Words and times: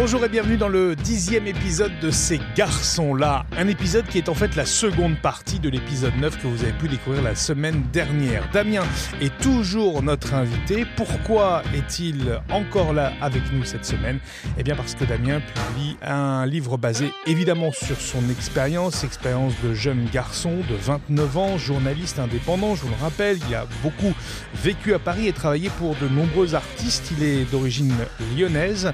Bonjour 0.00 0.24
et 0.24 0.28
bienvenue 0.28 0.56
dans 0.56 0.68
le 0.68 0.94
dixième 0.94 1.48
épisode 1.48 1.90
de 2.00 2.12
Ces 2.12 2.38
garçons-là. 2.54 3.44
Un 3.58 3.66
épisode 3.66 4.06
qui 4.06 4.18
est 4.18 4.28
en 4.28 4.34
fait 4.34 4.54
la 4.54 4.64
seconde 4.64 5.20
partie 5.20 5.58
de 5.58 5.68
l'épisode 5.68 6.14
9 6.20 6.40
que 6.40 6.46
vous 6.46 6.62
avez 6.62 6.72
pu 6.72 6.86
découvrir 6.86 7.20
la 7.20 7.34
semaine 7.34 7.82
dernière. 7.92 8.48
Damien 8.52 8.84
est 9.20 9.36
toujours 9.38 10.04
notre 10.04 10.34
invité. 10.34 10.86
Pourquoi 10.96 11.64
est-il 11.74 12.40
encore 12.48 12.92
là 12.92 13.12
avec 13.20 13.42
nous 13.52 13.64
cette 13.64 13.84
semaine? 13.84 14.20
Eh 14.56 14.62
bien 14.62 14.76
parce 14.76 14.94
que 14.94 15.04
Damien 15.04 15.40
publie 15.40 15.96
un 16.00 16.46
livre 16.46 16.76
basé 16.76 17.12
évidemment 17.26 17.72
sur 17.72 18.00
son 18.00 18.30
expérience, 18.30 19.02
expérience 19.02 19.54
de 19.64 19.74
jeune 19.74 20.04
garçon 20.12 20.58
de 20.70 20.76
29 20.76 21.36
ans, 21.36 21.58
journaliste 21.58 22.20
indépendant, 22.20 22.76
je 22.76 22.82
vous 22.82 22.90
le 22.90 23.02
rappelle. 23.02 23.38
Il 23.48 23.54
a 23.56 23.66
beaucoup 23.82 24.14
vécu 24.62 24.94
à 24.94 25.00
Paris 25.00 25.26
et 25.26 25.32
travaillé 25.32 25.70
pour 25.70 25.96
de 25.96 26.06
nombreux 26.06 26.54
artistes. 26.54 27.10
Il 27.18 27.24
est 27.24 27.50
d'origine 27.50 27.92
lyonnaise. 28.36 28.92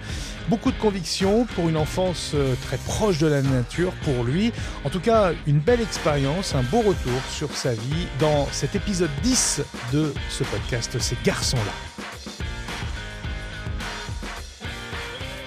Beaucoup 0.51 0.71
de 0.71 0.77
convictions 0.79 1.47
pour 1.47 1.71
une 1.71 1.79
enfance 1.79 2.33
euh, 2.35 2.55
très 2.65 2.77
proche 2.77 3.17
de 3.17 3.27
la 3.27 3.41
nature 3.41 3.95
pour 4.03 4.25
lui. 4.25 4.53
En 4.85 4.91
tout 4.91 5.01
cas, 5.01 5.33
une 5.47 5.59
belle 5.59 5.81
expérience, 5.81 6.55
un 6.55 6.63
beau 6.65 6.83
retour 6.83 7.19
sur 7.31 7.51
sa 7.53 7.73
vie 7.73 8.07
dans 8.21 8.45
cet 8.49 8.75
épisode 8.75 9.09
10 9.23 9.63
de 9.95 10.13
ce 10.29 10.45
podcast, 10.45 10.99
Ces 10.99 11.17
garçons-là. 11.25 11.73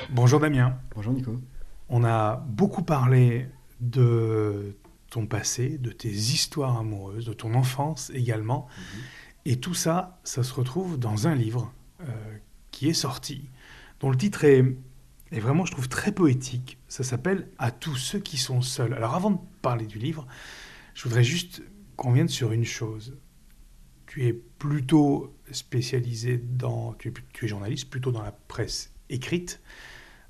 Bonjour 0.09 0.39
Damien. 0.39 0.79
Bonjour 0.95 1.13
Nico. 1.13 1.35
On 1.89 2.03
a 2.03 2.37
beaucoup 2.47 2.81
parlé 2.81 3.49
de 3.79 4.75
ton 5.11 5.27
passé, 5.27 5.77
de 5.77 5.91
tes 5.91 6.09
histoires 6.09 6.75
amoureuses, 6.75 7.25
de 7.25 7.33
ton 7.33 7.53
enfance 7.53 8.11
également. 8.15 8.65
Mhm. 8.65 9.01
Et 9.45 9.59
tout 9.59 9.75
ça, 9.75 10.17
ça 10.23 10.41
se 10.41 10.55
retrouve 10.55 10.97
dans 10.97 11.27
un 11.27 11.35
livre 11.35 11.71
euh, 12.01 12.05
qui 12.71 12.89
est 12.89 12.95
sorti, 12.95 13.47
dont 13.99 14.09
le 14.09 14.17
titre 14.17 14.43
est 14.43 14.65
et 15.31 15.39
vraiment, 15.39 15.65
je 15.65 15.71
trouve 15.71 15.89
très 15.89 16.11
poétique. 16.11 16.77
Ça 16.87 17.03
s'appelle 17.03 17.49
À 17.57 17.71
tous 17.71 17.95
ceux 17.95 18.19
qui 18.19 18.37
sont 18.37 18.61
seuls. 18.61 18.93
Alors, 18.93 19.15
avant 19.15 19.31
de 19.31 19.39
parler 19.61 19.85
du 19.85 19.99
livre, 19.99 20.25
je 20.93 21.03
voudrais 21.03 21.23
juste 21.23 21.63
qu'on 21.95 22.13
vienne 22.13 22.29
sur 22.29 22.51
une 22.51 22.63
chose. 22.63 23.17
Tu 24.05 24.25
es 24.25 24.33
plutôt 24.33 25.35
spécialisé 25.51 26.37
dans. 26.37 26.93
Tu 26.93 27.13
es, 27.41 27.47
journaliste, 27.47 27.89
plutôt 27.89 28.11
dans 28.11 28.21
la 28.21 28.31
presse 28.31 28.93
écrite. 29.09 29.59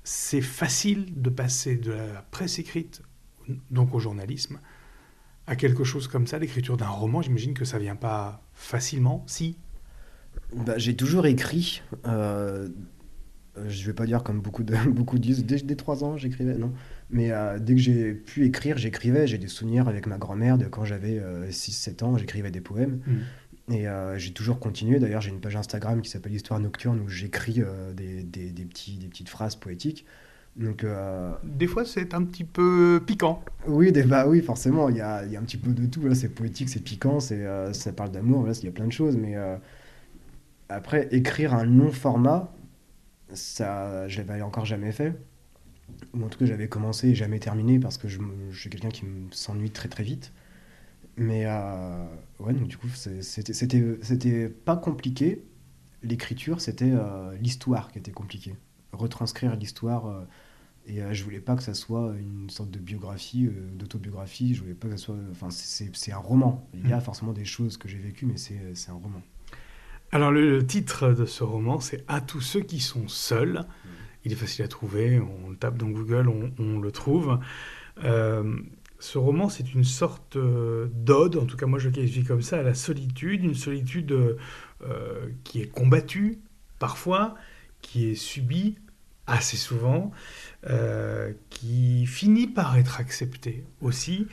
C'est 0.02 0.40
facile 0.40 1.20
de 1.20 1.30
passer 1.30 1.76
de 1.76 1.92
la 1.92 2.22
presse 2.22 2.58
écrite, 2.58 3.02
donc 3.70 3.94
au 3.94 3.98
journalisme, 4.00 4.58
à 5.46 5.54
quelque 5.54 5.84
chose 5.84 6.08
comme 6.08 6.26
ça, 6.26 6.38
l'écriture 6.38 6.76
d'un 6.76 6.88
roman. 6.88 7.22
J'imagine 7.22 7.54
que 7.54 7.64
ça 7.64 7.78
vient 7.78 7.96
pas 7.96 8.42
facilement, 8.54 9.22
si 9.28 9.58
bah, 10.54 10.78
J'ai 10.78 10.96
toujours 10.96 11.26
écrit. 11.26 11.82
Euh, 12.06 12.68
je 13.68 13.86
vais 13.86 13.92
pas 13.92 14.06
dire 14.06 14.22
comme 14.22 14.40
beaucoup 14.40 14.62
de 14.62 14.74
beaucoup 14.90 15.18
disent 15.18 15.44
dès, 15.44 15.56
dès 15.56 15.76
3 15.76 16.04
ans 16.04 16.16
j'écrivais 16.16 16.56
non. 16.56 16.72
Mais 17.10 17.30
euh, 17.30 17.58
dès 17.58 17.74
que 17.74 17.80
j'ai 17.80 18.14
pu 18.14 18.44
écrire 18.44 18.78
j'écrivais. 18.78 19.26
J'ai 19.26 19.38
des 19.38 19.48
souvenirs 19.48 19.88
avec 19.88 20.06
ma 20.06 20.18
grand-mère 20.18 20.58
de 20.58 20.66
quand 20.66 20.84
j'avais 20.84 21.20
6 21.50 21.70
euh, 21.70 21.90
7 21.90 22.02
ans 22.02 22.18
j'écrivais 22.18 22.50
des 22.50 22.60
poèmes. 22.60 23.00
Mm. 23.06 23.72
et 23.72 23.86
j'ai 24.16 24.32
toujours 24.32 24.58
continué. 24.60 24.98
D'ailleurs 24.98 25.20
j'ai 25.20 25.30
une 25.30 25.40
page 25.40 25.56
Instagram 25.56 26.02
qui 26.02 26.10
s'appelle 26.10 26.34
Histoire 26.34 26.60
nocturne 26.60 27.00
où 27.00 27.08
j'écris 27.08 27.62
des, 27.94 28.22
des, 28.22 28.50
des, 28.50 28.64
petits 28.64 28.96
des 28.96 29.08
petites 29.08 29.28
phrases 29.28 29.56
poétiques. 29.56 30.04
Donc 30.56 30.84
des 31.44 31.66
fois 31.66 31.84
c'est 31.84 32.14
un 32.14 32.24
petit 32.24 32.44
peu 32.44 33.02
piquant. 33.06 33.42
Oui 33.66 33.92
des, 33.92 34.02
bah 34.02 34.26
oui 34.26 34.42
forcément. 34.42 34.88
Il 34.88 34.96
y 34.96 35.00
a, 35.00 35.24
y 35.24 35.36
a, 35.36 35.40
un 35.40 35.44
petit 35.44 35.56
peu 35.56 35.72
de 35.72 35.86
tout 35.86 36.02
là 36.06 36.14
c'est 36.14 36.28
poétique 36.28 36.68
c'est 36.68 36.82
piquant 36.82 37.20
c'est 37.20 37.46
ça 37.72 37.92
parle 37.92 38.10
d'amour 38.10 38.46
là 38.46 38.52
il 38.58 38.64
y 38.64 38.68
a 38.68 38.72
plein 38.72 38.86
de 38.86 38.92
choses. 38.92 39.16
Mais 39.16 39.36
après 40.68 41.08
écrire 41.12 41.54
un 41.54 41.64
long 41.64 41.90
format 41.90 42.52
ça, 43.32 44.08
je 44.08 44.18
l'avais 44.18 44.42
encore 44.42 44.64
jamais 44.64 44.92
fait. 44.92 45.14
Ou 46.14 46.24
en 46.24 46.28
tout 46.28 46.38
cas, 46.38 46.46
j'avais 46.46 46.68
commencé 46.68 47.08
et 47.08 47.14
jamais 47.14 47.38
terminé 47.38 47.78
parce 47.78 47.98
que 47.98 48.08
je, 48.08 48.18
je 48.50 48.60
suis 48.60 48.70
quelqu'un 48.70 48.90
qui 48.90 49.04
s'ennuie 49.30 49.70
très 49.70 49.88
très 49.88 50.02
vite. 50.02 50.32
Mais 51.18 51.46
euh, 51.46 52.04
ouais, 52.38 52.54
donc 52.54 52.68
du 52.68 52.76
coup, 52.78 52.88
c'était 52.88 54.48
pas 54.48 54.76
compliqué. 54.76 55.42
L'écriture, 56.02 56.60
c'était 56.60 56.92
euh, 56.92 57.36
l'histoire 57.38 57.90
qui 57.90 57.98
était 57.98 58.12
compliquée. 58.12 58.54
Retranscrire 58.92 59.56
l'histoire. 59.56 60.06
Euh, 60.06 60.24
et 60.86 61.02
je 61.12 61.22
voulais 61.22 61.40
pas 61.40 61.54
que 61.54 61.62
ça 61.62 61.74
soit 61.74 62.14
une 62.18 62.48
sorte 62.48 62.70
de 62.70 62.78
biographie, 62.78 63.50
d'autobiographie. 63.74 64.54
Je 64.54 64.62
voulais 64.62 64.74
pas 64.74 64.88
que 64.88 64.96
ça 64.96 65.04
soit. 65.04 65.16
Enfin, 65.30 65.50
c'est 65.50 66.12
un 66.12 66.18
roman. 66.18 66.66
Il 66.72 66.88
y 66.88 66.94
a 66.94 66.96
mmh. 66.96 67.02
forcément 67.02 67.32
des 67.34 67.44
choses 67.44 67.76
que 67.76 67.88
j'ai 67.88 67.98
vécues, 67.98 68.24
mais 68.24 68.38
c'est 68.38 68.90
un 68.90 68.94
roman. 68.94 69.20
Alors 70.10 70.30
le, 70.30 70.66
titre 70.66 71.12
de 71.12 71.26
ce 71.26 71.44
roman, 71.44 71.80
c'est 71.80 72.02
À 72.08 72.22
tous 72.22 72.40
ceux 72.40 72.60
qui 72.60 72.80
sont 72.80 73.08
seuls. 73.08 73.64
Il 74.24 74.32
est 74.32 74.36
facile 74.36 74.64
à 74.64 74.68
trouver, 74.68 75.20
on 75.20 75.50
le 75.50 75.56
tape 75.56 75.76
dans 75.76 75.88
Google, 75.88 76.28
on, 76.58 76.78
le 76.80 76.90
trouve. 76.90 77.38
Euh, 78.04 78.56
ce 78.98 79.18
roman, 79.18 79.50
c'est 79.50 79.74
une 79.74 79.84
sorte 79.84 80.36
euh, 80.36 80.88
d'ode, 80.92 81.36
en 81.36 81.44
tout 81.44 81.56
cas 81.56 81.66
moi 81.66 81.78
je 81.78 81.88
le 81.88 81.94
qualifie 81.94 82.24
comme 82.24 82.42
ça, 82.42 82.58
à 82.58 82.62
la 82.62 82.74
solitude, 82.74 83.44
une 83.44 83.54
solitude 83.54 84.12
euh, 84.12 85.28
qui 85.44 85.60
est 85.60 85.66
combattue 85.66 86.38
parfois, 86.78 87.34
qui 87.82 88.08
est 88.08 88.14
subie 88.14 88.76
assez 89.26 89.58
souvent, 89.58 90.10
qui 91.50 92.06
finit 92.06 92.46
par 92.46 92.78
être 92.78 92.98
acceptée 92.98 93.62
aussi. 93.82 94.26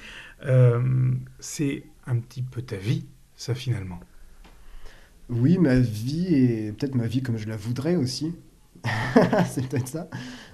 c'est 1.40 1.84
un 2.08 2.18
petit 2.18 2.44
peu 2.44 2.62
ta 2.62 2.78
vie, 2.78 3.06
ça 3.36 3.54
finalement. 3.54 4.00
Oui, 5.30 5.58
ma 5.58 5.80
vie 5.80 6.36
et 6.36 6.72
peut-être 6.72 6.96
ma 6.96 7.08
vie 7.08 7.22
comme 7.22 7.38
je 7.38 7.48
la 7.48 7.58
voudrais 7.58 7.96
aussi. 7.96 8.36
c'est 9.50 9.68
peut-être 9.68 9.88
ça. 9.88 10.08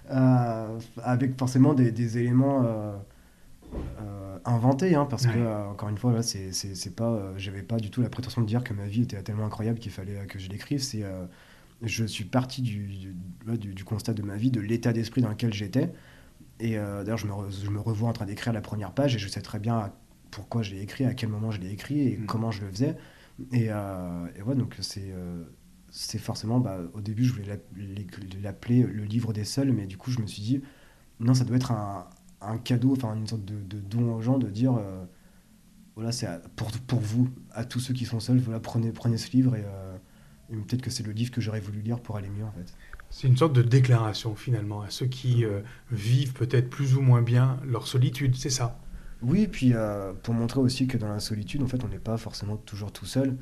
Euh, 0.09 0.79
avec 1.03 1.37
forcément 1.37 1.73
des, 1.73 2.17
éléments 2.17 2.63
euh, 2.63 2.97
euh, 4.01 4.37
inventés, 4.45 4.95
hein, 4.95 5.05
parce 5.09 5.25
que, 5.25 5.69
encore 5.69 5.89
une 5.89 5.97
fois, 5.97 6.13
là, 6.13 6.21
c'est, 6.21 6.51
c'est, 6.53 6.95
pas, 6.95 7.33
j'avais 7.37 7.63
pas 7.63 7.77
du 7.77 7.89
tout 7.89 8.01
la 8.01 8.09
prétention 8.09 8.41
de 8.41 8.47
dire 8.47 8.63
que 8.63 8.73
ma 8.73 8.87
vie 8.87 9.03
était 9.03 9.21
tellement 9.23 9.45
incroyable 9.45 9.79
qu'il 9.79 9.91
fallait 9.91 10.25
que 10.27 10.39
je 10.39 10.49
l'écrive. 10.49 10.81
C'est, 10.81 11.03
je 11.81 12.05
suis 12.05 12.25
parti 12.25 12.61
du, 12.61 13.15
du, 13.45 13.83
constat 13.83 14.13
de 14.13 14.21
ma 14.21 14.35
vie, 14.35 14.51
de 14.51 14.61
l'état 14.61 14.93
d'esprit 14.93 15.21
dans 15.21 15.29
lequel 15.29 15.53
j'étais. 15.53 15.91
Et 16.59 16.75
d'ailleurs, 16.75 17.17
je 17.17 17.27
me, 17.27 17.33
je 17.49 17.69
me 17.69 17.79
revois 17.79 18.09
en 18.09 18.13
train 18.13 18.25
d'écrire 18.25 18.53
la 18.53 18.61
première 18.61 18.91
page 18.91 19.15
et 19.15 19.19
je 19.19 19.27
sais 19.27 19.41
très 19.41 19.59
bien 19.59 19.91
pourquoi 20.29 20.61
je 20.61 20.71
l'ai 20.71 20.81
écrit, 20.81 21.05
à 21.05 21.13
quel 21.13 21.29
moment 21.29 21.51
je 21.51 21.59
l'ai 21.59 21.71
écrit 21.71 22.07
et 22.07 22.17
mm. 22.17 22.25
comment 22.25 22.51
je 22.51 22.61
le 22.61 22.71
faisais. 22.71 22.95
Et, 23.52 23.68
euh, 23.69 24.28
ouais, 24.46 24.56
donc 24.56 24.75
c'est 24.79 25.12
euh, 25.12 25.44
forcément, 26.19 26.59
bah, 26.59 26.79
au 26.94 27.02
début, 27.02 27.25
je 27.25 27.34
voulais 27.34 27.59
l'appeler 28.41 28.84
le 28.84 29.03
livre 29.03 29.34
des 29.34 29.44
seuls, 29.44 29.72
mais 29.72 29.85
du 29.85 29.97
coup, 29.97 30.12
je 30.12 30.19
me 30.19 30.28
suis 30.28 30.41
dit, 30.41 30.62
non, 31.19 31.34
ça 31.34 31.44
doit 31.44 31.56
être 31.56 31.72
un, 31.72 32.57
cadeau, 32.63 32.94
enfin, 32.94 33.16
une 33.16 33.28
sorte 33.28 33.46
de, 33.46 33.80
don 33.80 34.16
aux 34.16 34.22
gens, 34.22 34.38
de 34.38 34.50
dire, 34.50 34.74
euh, 34.75 35.03
voilà, 35.96 36.12
c'est 36.12 36.28
pour, 36.56 36.72
pour 36.72 37.00
vous, 37.00 37.30
à 37.51 37.66
tous 37.66 37.80
ceux 37.80 37.94
qui 37.94 38.06
sont 38.06 38.19
seuls, 38.19 38.40
voilà, 38.40 38.59
prenez, 38.59 38.91
prenez 38.91 39.18
ce 39.18 39.31
livre, 39.31 39.56
et, 39.56 39.66
et 40.51 40.56
peut-être 40.56 40.81
que 40.81 40.90
c'est 40.90 41.03
le 41.03 41.12
livre 41.12 41.31
que 41.31 41.41
j'aurais 41.41 41.59
voulu 41.59 41.81
lire 41.81 42.00
pour 42.00 42.18
aller 42.18 42.30
mieux, 42.30 42.46
en 42.46 42.51
fait. 42.51 42.74
C'est 43.09 43.28
une 43.28 43.38
sorte 43.38 43.53
de 43.53 43.62
déclaration, 43.62 44.35
finalement, 44.35 44.81
à 44.81 44.90
ceux 44.90 45.07
qui 45.07 45.44
vivent 45.91 46.34
peut-être 46.34 46.69
plus 46.69 46.96
ou 46.96 47.01
moins 47.01 47.22
bien 47.22 47.59
leur 47.66 47.88
solitude, 47.88 48.35
c'est 48.35 48.50
ça? 48.50 48.80
Oui, 49.21 49.47
puis 49.47 49.73
euh, 49.73 50.13
pour 50.13 50.33
montrer 50.33 50.59
aussi 50.59 50.87
que 50.87 50.97
dans 50.97 51.09
la 51.09 51.19
solitude, 51.19 51.61
en 51.61 51.67
fait, 51.67 51.83
on 51.83 51.87
n'est 51.87 51.99
pas 51.99 52.17
forcément 52.17 52.57
toujours 52.57 52.91
tout 52.91 53.05
seul. 53.05 53.37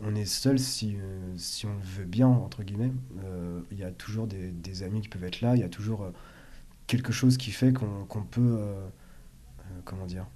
On 0.00 0.14
est 0.14 0.26
seul 0.26 0.58
si, 0.58 0.96
euh, 0.96 1.32
si 1.36 1.64
on 1.66 1.74
le 1.74 1.82
veut 1.82 2.04
bien, 2.04 2.28
entre 2.28 2.62
guillemets. 2.62 2.92
Euh, 3.24 3.60
il 3.70 3.78
y 3.78 3.84
a 3.84 3.90
toujours 3.90 4.26
des, 4.26 4.82
amis 4.82 5.00
qui 5.00 5.08
peuvent 5.08 5.24
être 5.24 5.40
là, 5.40 5.54
il 5.56 5.60
y 5.60 5.64
a 5.64 5.68
toujours 5.68 6.10
quelque 6.86 7.12
chose 7.12 7.36
qui 7.36 7.50
fait 7.50 7.72
qu'on 7.72 8.22
peut... 8.30 8.58
comment 9.84 10.06
dire 10.06 10.26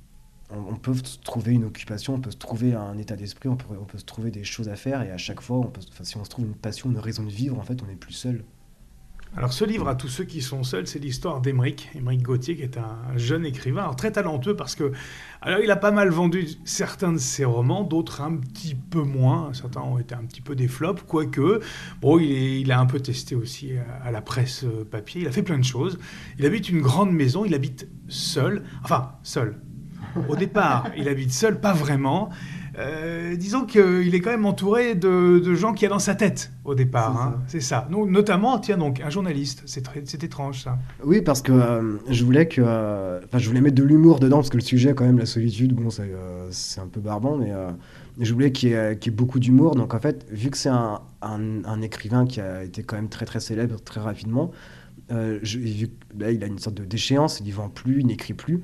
on, 0.50 0.76
peut 0.76 0.94
trouver 1.24 1.54
une 1.54 1.64
occupation, 1.64 2.14
on 2.14 2.20
peut 2.20 2.30
se 2.30 2.36
trouver 2.36 2.74
un 2.74 2.96
état 2.98 3.16
d'esprit, 3.16 3.48
on 3.48 3.56
peut, 3.56 3.74
on 3.80 3.84
peut 3.84 3.98
se 3.98 4.04
trouver 4.04 4.30
des 4.30 4.44
choses 4.44 4.68
à 4.68 4.76
faire, 4.76 5.02
et 5.02 5.10
à 5.10 5.18
chaque 5.18 5.40
fois, 5.40 5.58
on 5.58 5.66
peut, 5.66 5.80
si 6.02 6.16
on 6.16 6.24
se 6.24 6.30
trouve 6.30 6.46
une 6.46 6.54
passion, 6.54 6.88
une 6.88 6.98
raison 6.98 7.24
de 7.24 7.30
vivre, 7.30 7.58
en 7.58 7.62
fait, 7.62 7.82
on 7.82 7.86
n'est 7.86 7.96
plus 7.96 8.12
seul. 8.12 8.44
Alors 9.36 9.52
ce 9.52 9.66
livre, 9.66 9.86
à 9.86 9.94
tous 9.94 10.08
ceux 10.08 10.24
qui 10.24 10.40
sont 10.40 10.62
seuls, 10.62 10.86
c'est 10.86 10.98
l'histoire 10.98 11.42
d'Emeric, 11.42 11.90
Emeric 11.94 12.22
Gauthier, 12.22 12.56
qui 12.56 12.62
est 12.62 12.78
un 12.78 13.18
jeune 13.18 13.44
écrivain, 13.44 13.92
très 13.92 14.10
talentueux 14.10 14.56
parce 14.56 14.74
que, 14.74 14.92
alors 15.42 15.60
il 15.60 15.70
a 15.70 15.76
pas 15.76 15.90
mal 15.90 16.08
vendu 16.08 16.48
certains 16.64 17.12
de 17.12 17.18
ses 17.18 17.44
romans, 17.44 17.84
d'autres 17.84 18.22
un 18.22 18.34
petit 18.36 18.74
peu 18.74 19.02
moins, 19.02 19.52
certains 19.52 19.82
ont 19.82 19.98
été 19.98 20.14
un 20.14 20.24
petit 20.24 20.40
peu 20.40 20.56
des 20.56 20.68
flops, 20.68 21.02
quoique, 21.06 21.60
bon, 22.00 22.18
il, 22.18 22.72
a 22.72 22.80
un 22.80 22.86
peu 22.86 22.98
testé 22.98 23.34
aussi 23.34 23.72
à, 24.02 24.10
la 24.10 24.22
presse 24.22 24.64
euh, 24.64 24.86
papier, 24.90 25.20
il 25.20 25.28
a 25.28 25.32
fait 25.32 25.42
plein 25.42 25.58
de 25.58 25.64
choses. 25.64 25.98
Il 26.38 26.46
habite 26.46 26.70
une 26.70 26.80
grande 26.80 27.12
maison, 27.12 27.44
il 27.44 27.54
habite 27.54 27.88
seul, 28.08 28.62
enfin 28.82 29.16
seul. 29.22 29.60
Au 30.30 30.36
départ, 30.36 30.88
il 30.96 31.10
habite 31.10 31.30
seul, 31.30 31.60
pas 31.60 31.74
vraiment. 31.74 32.30
Euh, 32.78 33.36
disons 33.36 33.64
qu'il 33.64 34.14
est 34.14 34.20
quand 34.20 34.30
même 34.30 34.44
entouré 34.44 34.94
de, 34.94 35.54
gens 35.54 35.72
qui 35.72 35.86
a 35.86 35.88
dans 35.88 35.98
sa 35.98 36.14
tête 36.14 36.52
au 36.64 36.74
départ. 36.74 37.38
C'est 37.46 37.60
ça. 37.60 37.88
Hein. 37.90 38.06
notamment, 38.08 38.58
tiens 38.58 38.76
donc, 38.76 39.00
un 39.00 39.10
journaliste. 39.10 39.62
C'est 39.66 40.24
étrange 40.24 40.64
ça. 40.64 40.78
Oui, 41.02 41.22
parce 41.22 41.42
que 41.42 41.52
euh, 41.52 41.96
je 42.10 42.24
voulais 42.24 42.48
que, 42.48 42.60
euh, 42.60 43.20
je 43.34 43.48
voulais 43.48 43.60
mettre 43.60 43.76
de 43.76 43.82
l'humour 43.82 44.20
dedans 44.20 44.36
parce 44.36 44.50
que 44.50 44.56
le 44.56 44.62
sujet, 44.62 44.94
quand 44.94 45.04
même, 45.04 45.18
la 45.18 45.26
solitude, 45.26 45.74
bon, 45.74 45.88
c'est 46.50 46.80
un 46.80 46.86
peu 46.86 47.00
barbant, 47.00 47.36
mais 47.36 47.52
je 48.20 48.32
voulais 48.32 48.52
qu'il 48.52 48.70
y, 48.70 48.72
ait 48.72 49.10
beaucoup 49.10 49.38
d'humour. 49.38 49.74
Donc 49.74 49.94
en 49.94 50.00
fait, 50.00 50.26
vu 50.30 50.50
que 50.50 50.58
c'est 50.58 50.68
un, 50.68 51.00
un, 51.22 51.82
écrivain 51.82 52.26
qui 52.26 52.40
a 52.40 52.62
été 52.62 52.82
quand 52.82 52.96
même 52.96 53.08
très 53.08 53.24
très 53.24 53.40
célèbre 53.40 53.80
très 53.80 54.00
rapidement, 54.00 54.50
je- 55.10 55.58
vu 55.58 55.88
là, 56.18 56.30
il 56.30 56.42
a 56.44 56.46
une 56.46 56.58
sorte 56.58 56.76
de 56.76 56.84
déchéance, 56.84 57.40
il 57.40 57.48
ne 57.48 57.52
vend 57.52 57.68
plus, 57.68 58.00
il 58.00 58.06
n'écrit 58.06 58.34
plus. 58.34 58.62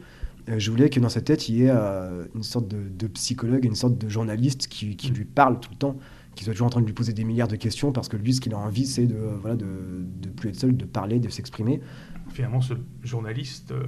Euh, 0.49 0.59
je 0.59 0.71
voulais 0.71 0.91
que 0.91 1.01
dans 1.01 1.09
sa 1.09 1.21
tête, 1.21 1.49
il 1.49 1.57
y 1.57 1.65
ait 1.65 1.71
euh, 1.71 2.25
une 2.35 2.43
sorte 2.43 2.69
de, 2.69 3.07
psychologue, 3.09 3.65
une 3.65 3.75
sorte 3.75 3.99
de 3.99 4.09
journaliste 4.09 4.67
qui, 4.69 4.97
lui 5.11 5.25
parle 5.25 5.61
tout 5.61 5.71
le 5.71 5.77
temps, 5.77 5.97
qui 6.35 6.45
soit 6.45 6.53
toujours 6.53 6.67
en 6.67 6.71
train 6.71 6.81
de 6.81 6.87
lui 6.87 6.95
poser 6.95 7.13
des 7.13 7.25
milliards 7.25 7.49
de 7.49 7.57
questions, 7.57 7.93
parce 7.93 8.09
que 8.09 8.17
lui, 8.17 8.35
ce 8.35 8.41
qu'il 8.41 8.55
a 8.55 8.59
envie, 8.59 8.87
c'est 8.87 9.07
de, 9.07 9.15
euh, 9.15 9.37
voilà, 9.41 9.57
de, 9.57 9.67
de 10.21 10.29
plus 10.29 10.51
être 10.51 10.57
seul, 10.57 10.77
de 10.77 10.85
parler, 10.85 11.21
de 11.21 11.29
s'exprimer. 11.29 11.81
Finalement, 12.33 12.61
ce 12.61 12.75
journaliste 13.03 13.73
euh, 13.73 13.83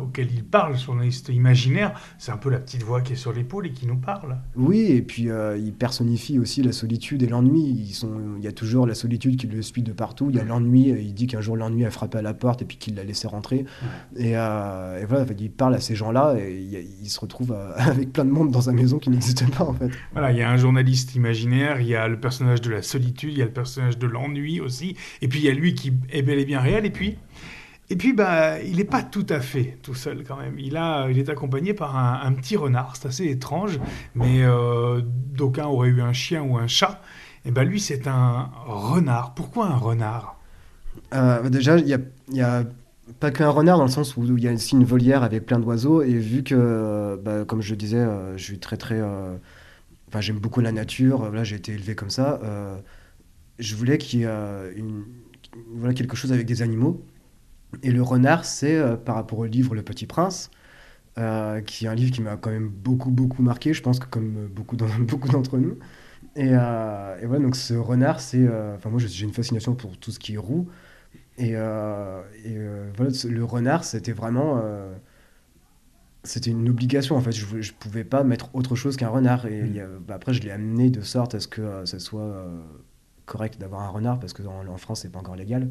auquel 0.00 0.28
il 0.32 0.44
parle, 0.44 0.76
ce 0.76 0.84
journaliste 0.86 1.28
imaginaire, 1.30 1.98
c'est 2.18 2.32
un 2.32 2.36
peu 2.36 2.50
la 2.50 2.58
petite 2.58 2.82
voix 2.82 3.00
qui 3.00 3.14
est 3.14 3.16
sur 3.16 3.32
l'épaule 3.32 3.66
et 3.66 3.72
qui 3.72 3.86
nous 3.86 3.96
parle. 3.96 4.36
Oui, 4.54 4.86
et 4.90 5.02
puis 5.02 5.30
euh, 5.30 5.56
il 5.56 5.72
personnifie 5.72 6.38
aussi 6.38 6.62
la 6.62 6.72
solitude 6.72 7.22
et 7.22 7.26
l'ennui. 7.26 7.94
Il 8.38 8.44
y 8.44 8.48
a 8.48 8.52
toujours 8.52 8.86
la 8.86 8.94
solitude 8.94 9.36
qui 9.36 9.46
le 9.46 9.62
suit 9.62 9.82
de 9.82 9.92
partout. 9.92 10.28
Il 10.30 10.36
y 10.36 10.40
a 10.40 10.44
l'ennui. 10.44 10.90
euh, 10.92 11.00
Il 11.00 11.14
dit 11.14 11.26
qu'un 11.26 11.40
jour 11.40 11.56
l'ennui 11.56 11.84
a 11.84 11.90
frappé 11.90 12.18
à 12.18 12.22
la 12.22 12.34
porte 12.34 12.62
et 12.62 12.64
puis 12.64 12.76
qu'il 12.76 12.94
l'a 12.96 13.04
laissé 13.04 13.26
rentrer. 13.28 13.64
Et, 14.16 14.36
euh, 14.36 15.00
et 15.00 15.04
voilà, 15.06 15.24
il 15.38 15.50
parle 15.50 15.74
à 15.74 15.80
ces 15.80 15.94
gens-là 15.94 16.34
et 16.38 16.54
il, 16.54 16.86
il 17.02 17.08
se 17.08 17.20
retrouve 17.20 17.52
avec 17.76 18.12
plein 18.12 18.24
de 18.24 18.30
monde 18.30 18.50
dans 18.50 18.62
sa 18.62 18.72
maison 18.72 18.98
qui 18.98 19.10
n'existe 19.10 19.48
pas 19.56 19.64
en 19.64 19.72
fait. 19.74 19.90
Voilà, 20.12 20.32
il 20.32 20.38
y 20.38 20.42
a 20.42 20.50
un 20.50 20.56
journaliste 20.56 21.14
imaginaire, 21.14 21.80
il 21.80 21.88
y 21.88 21.94
a 21.94 22.08
le 22.08 22.18
personnage 22.20 22.60
de 22.60 22.70
la 22.70 22.82
solitude, 22.82 23.32
il 23.32 23.38
y 23.38 23.42
a 23.42 23.46
le 23.46 23.52
personnage 23.52 23.98
de 23.98 24.06
l'ennui 24.06 24.60
aussi, 24.60 24.96
et 25.22 25.28
puis 25.28 25.40
il 25.40 25.44
y 25.44 25.48
a 25.48 25.54
lui 25.54 25.74
qui 25.74 25.92
est 26.10 26.22
bel 26.22 26.38
et 26.38 26.44
bien 26.44 26.60
réel, 26.60 26.84
et 26.86 26.90
puis, 26.90 27.16
et 27.88 27.96
puis 27.96 28.12
bah, 28.12 28.60
il 28.62 28.76
n'est 28.76 28.84
pas 28.84 29.02
tout 29.02 29.26
à 29.28 29.40
fait 29.40 29.78
tout 29.82 29.94
seul 29.94 30.24
quand 30.26 30.36
même. 30.36 30.58
Il, 30.58 30.76
a, 30.76 31.08
il 31.08 31.18
est 31.18 31.28
accompagné 31.28 31.72
par 31.72 31.96
un, 31.96 32.32
petit 32.32 32.56
renard, 32.56 32.96
c'est 32.96 33.08
assez 33.08 33.26
étrange, 33.26 33.78
mais 34.14 34.42
euh, 34.42 35.00
d'aucuns 35.04 35.66
auraient 35.66 35.88
eu 35.88 36.02
un 36.02 36.12
chien 36.12 36.42
ou 36.42 36.56
un 36.56 36.66
chat. 36.66 37.00
Et 37.44 37.52
ben 37.52 37.62
lui, 37.62 37.78
c'est 37.78 38.08
un 38.08 38.50
renard. 38.66 39.34
Pourquoi 39.34 39.66
un 39.66 39.76
renard? 39.76 40.36
Euh, 41.14 41.48
déjà, 41.48 41.78
il 41.78 41.86
y 41.86 42.40
a, 42.40 42.64
pas 43.20 43.30
qu'un 43.30 43.50
renard 43.50 43.78
dans 43.78 43.84
le 43.84 43.90
sens 43.90 44.16
où 44.16 44.24
il 44.36 44.42
y 44.42 44.48
a 44.48 44.52
aussi 44.52 44.74
une 44.74 44.84
volière 44.84 45.22
avec 45.22 45.46
plein 45.46 45.60
d'oiseaux. 45.60 46.02
Et 46.02 46.14
vu 46.14 46.42
que, 46.42 47.20
bah, 47.24 47.44
comme 47.44 47.62
je 47.62 47.70
le 47.70 47.76
disais, 47.76 47.98
euh, 47.98 48.36
je 48.36 48.42
suis 48.42 48.58
très 48.58 48.76
très. 48.76 49.00
Enfin, 50.08 50.20
j'aime 50.20 50.40
beaucoup 50.40 50.60
la 50.60 50.72
nature. 50.72 51.18
Voilà, 51.18 51.44
j'ai 51.44 51.54
été 51.54 51.72
élevé 51.72 51.94
comme 51.94 52.10
ça. 52.10 52.40
je 53.60 53.76
voulais 53.76 53.98
qu'il 53.98 54.20
y 54.20 54.24
ait 54.24 54.72
une, 54.74 55.04
voilà, 55.76 55.94
quelque 55.94 56.16
chose 56.16 56.32
avec 56.32 56.46
des 56.46 56.62
animaux. 56.62 57.00
Et 57.82 57.90
le 57.90 58.02
renard, 58.02 58.44
c'est 58.44 58.76
euh, 58.76 58.96
par 58.96 59.16
rapport 59.16 59.38
au 59.40 59.44
livre 59.46 59.74
Le 59.74 59.82
Petit 59.82 60.06
Prince, 60.06 60.50
euh, 61.18 61.60
qui 61.62 61.86
est 61.86 61.88
un 61.88 61.94
livre 61.94 62.12
qui 62.12 62.22
m'a 62.22 62.36
quand 62.36 62.50
même 62.50 62.68
beaucoup 62.68 63.10
beaucoup 63.10 63.42
marqué. 63.42 63.74
Je 63.74 63.82
pense 63.82 63.98
que 63.98 64.06
comme 64.06 64.36
euh, 64.38 64.48
beaucoup 64.48 64.76
d'en- 64.76 64.86
beaucoup 65.00 65.28
d'entre 65.28 65.58
nous. 65.58 65.78
Et, 66.36 66.50
voilà, 66.50 67.40
donc 67.40 67.56
ce 67.56 67.74
renard, 67.74 68.20
c'est. 68.20 68.46
Enfin, 68.76 68.90
moi, 68.90 69.00
j'ai 69.00 69.24
une 69.24 69.32
fascination 69.32 69.74
pour 69.74 69.98
tout 69.98 70.12
ce 70.12 70.18
qui 70.18 70.34
est 70.34 70.38
roux. 70.38 70.68
Et, 71.38 71.54
voilà, 71.54 73.12
le 73.28 73.44
renard, 73.44 73.84
c'était 73.84 74.12
vraiment. 74.12 74.62
c'était 76.24 76.50
une 76.50 76.68
obligation 76.68 77.16
en 77.16 77.20
fait. 77.20 77.32
Je, 77.32 77.60
je 77.60 77.72
pouvais 77.72 78.04
pas 78.04 78.24
mettre 78.24 78.54
autre 78.54 78.74
chose 78.76 78.96
qu'un 78.96 79.08
renard. 79.08 79.46
Et 79.46 79.80
bah, 80.06 80.14
après, 80.16 80.34
je 80.34 80.42
l'ai 80.42 80.50
amené 80.50 80.90
de 80.90 81.00
sorte 81.02 81.34
à 81.34 81.40
ce 81.40 81.48
que 81.48 81.84
ça 81.84 81.98
soit 81.98 82.44
correct 83.26 83.58
d'avoir 83.58 83.82
un 83.82 83.88
renard 83.88 84.18
parce 84.20 84.32
que 84.32 84.42
en, 84.42 84.66
en 84.66 84.76
France, 84.78 85.00
c'est 85.02 85.10
pas 85.12 85.18
encore 85.20 85.36
légal. 85.36 85.70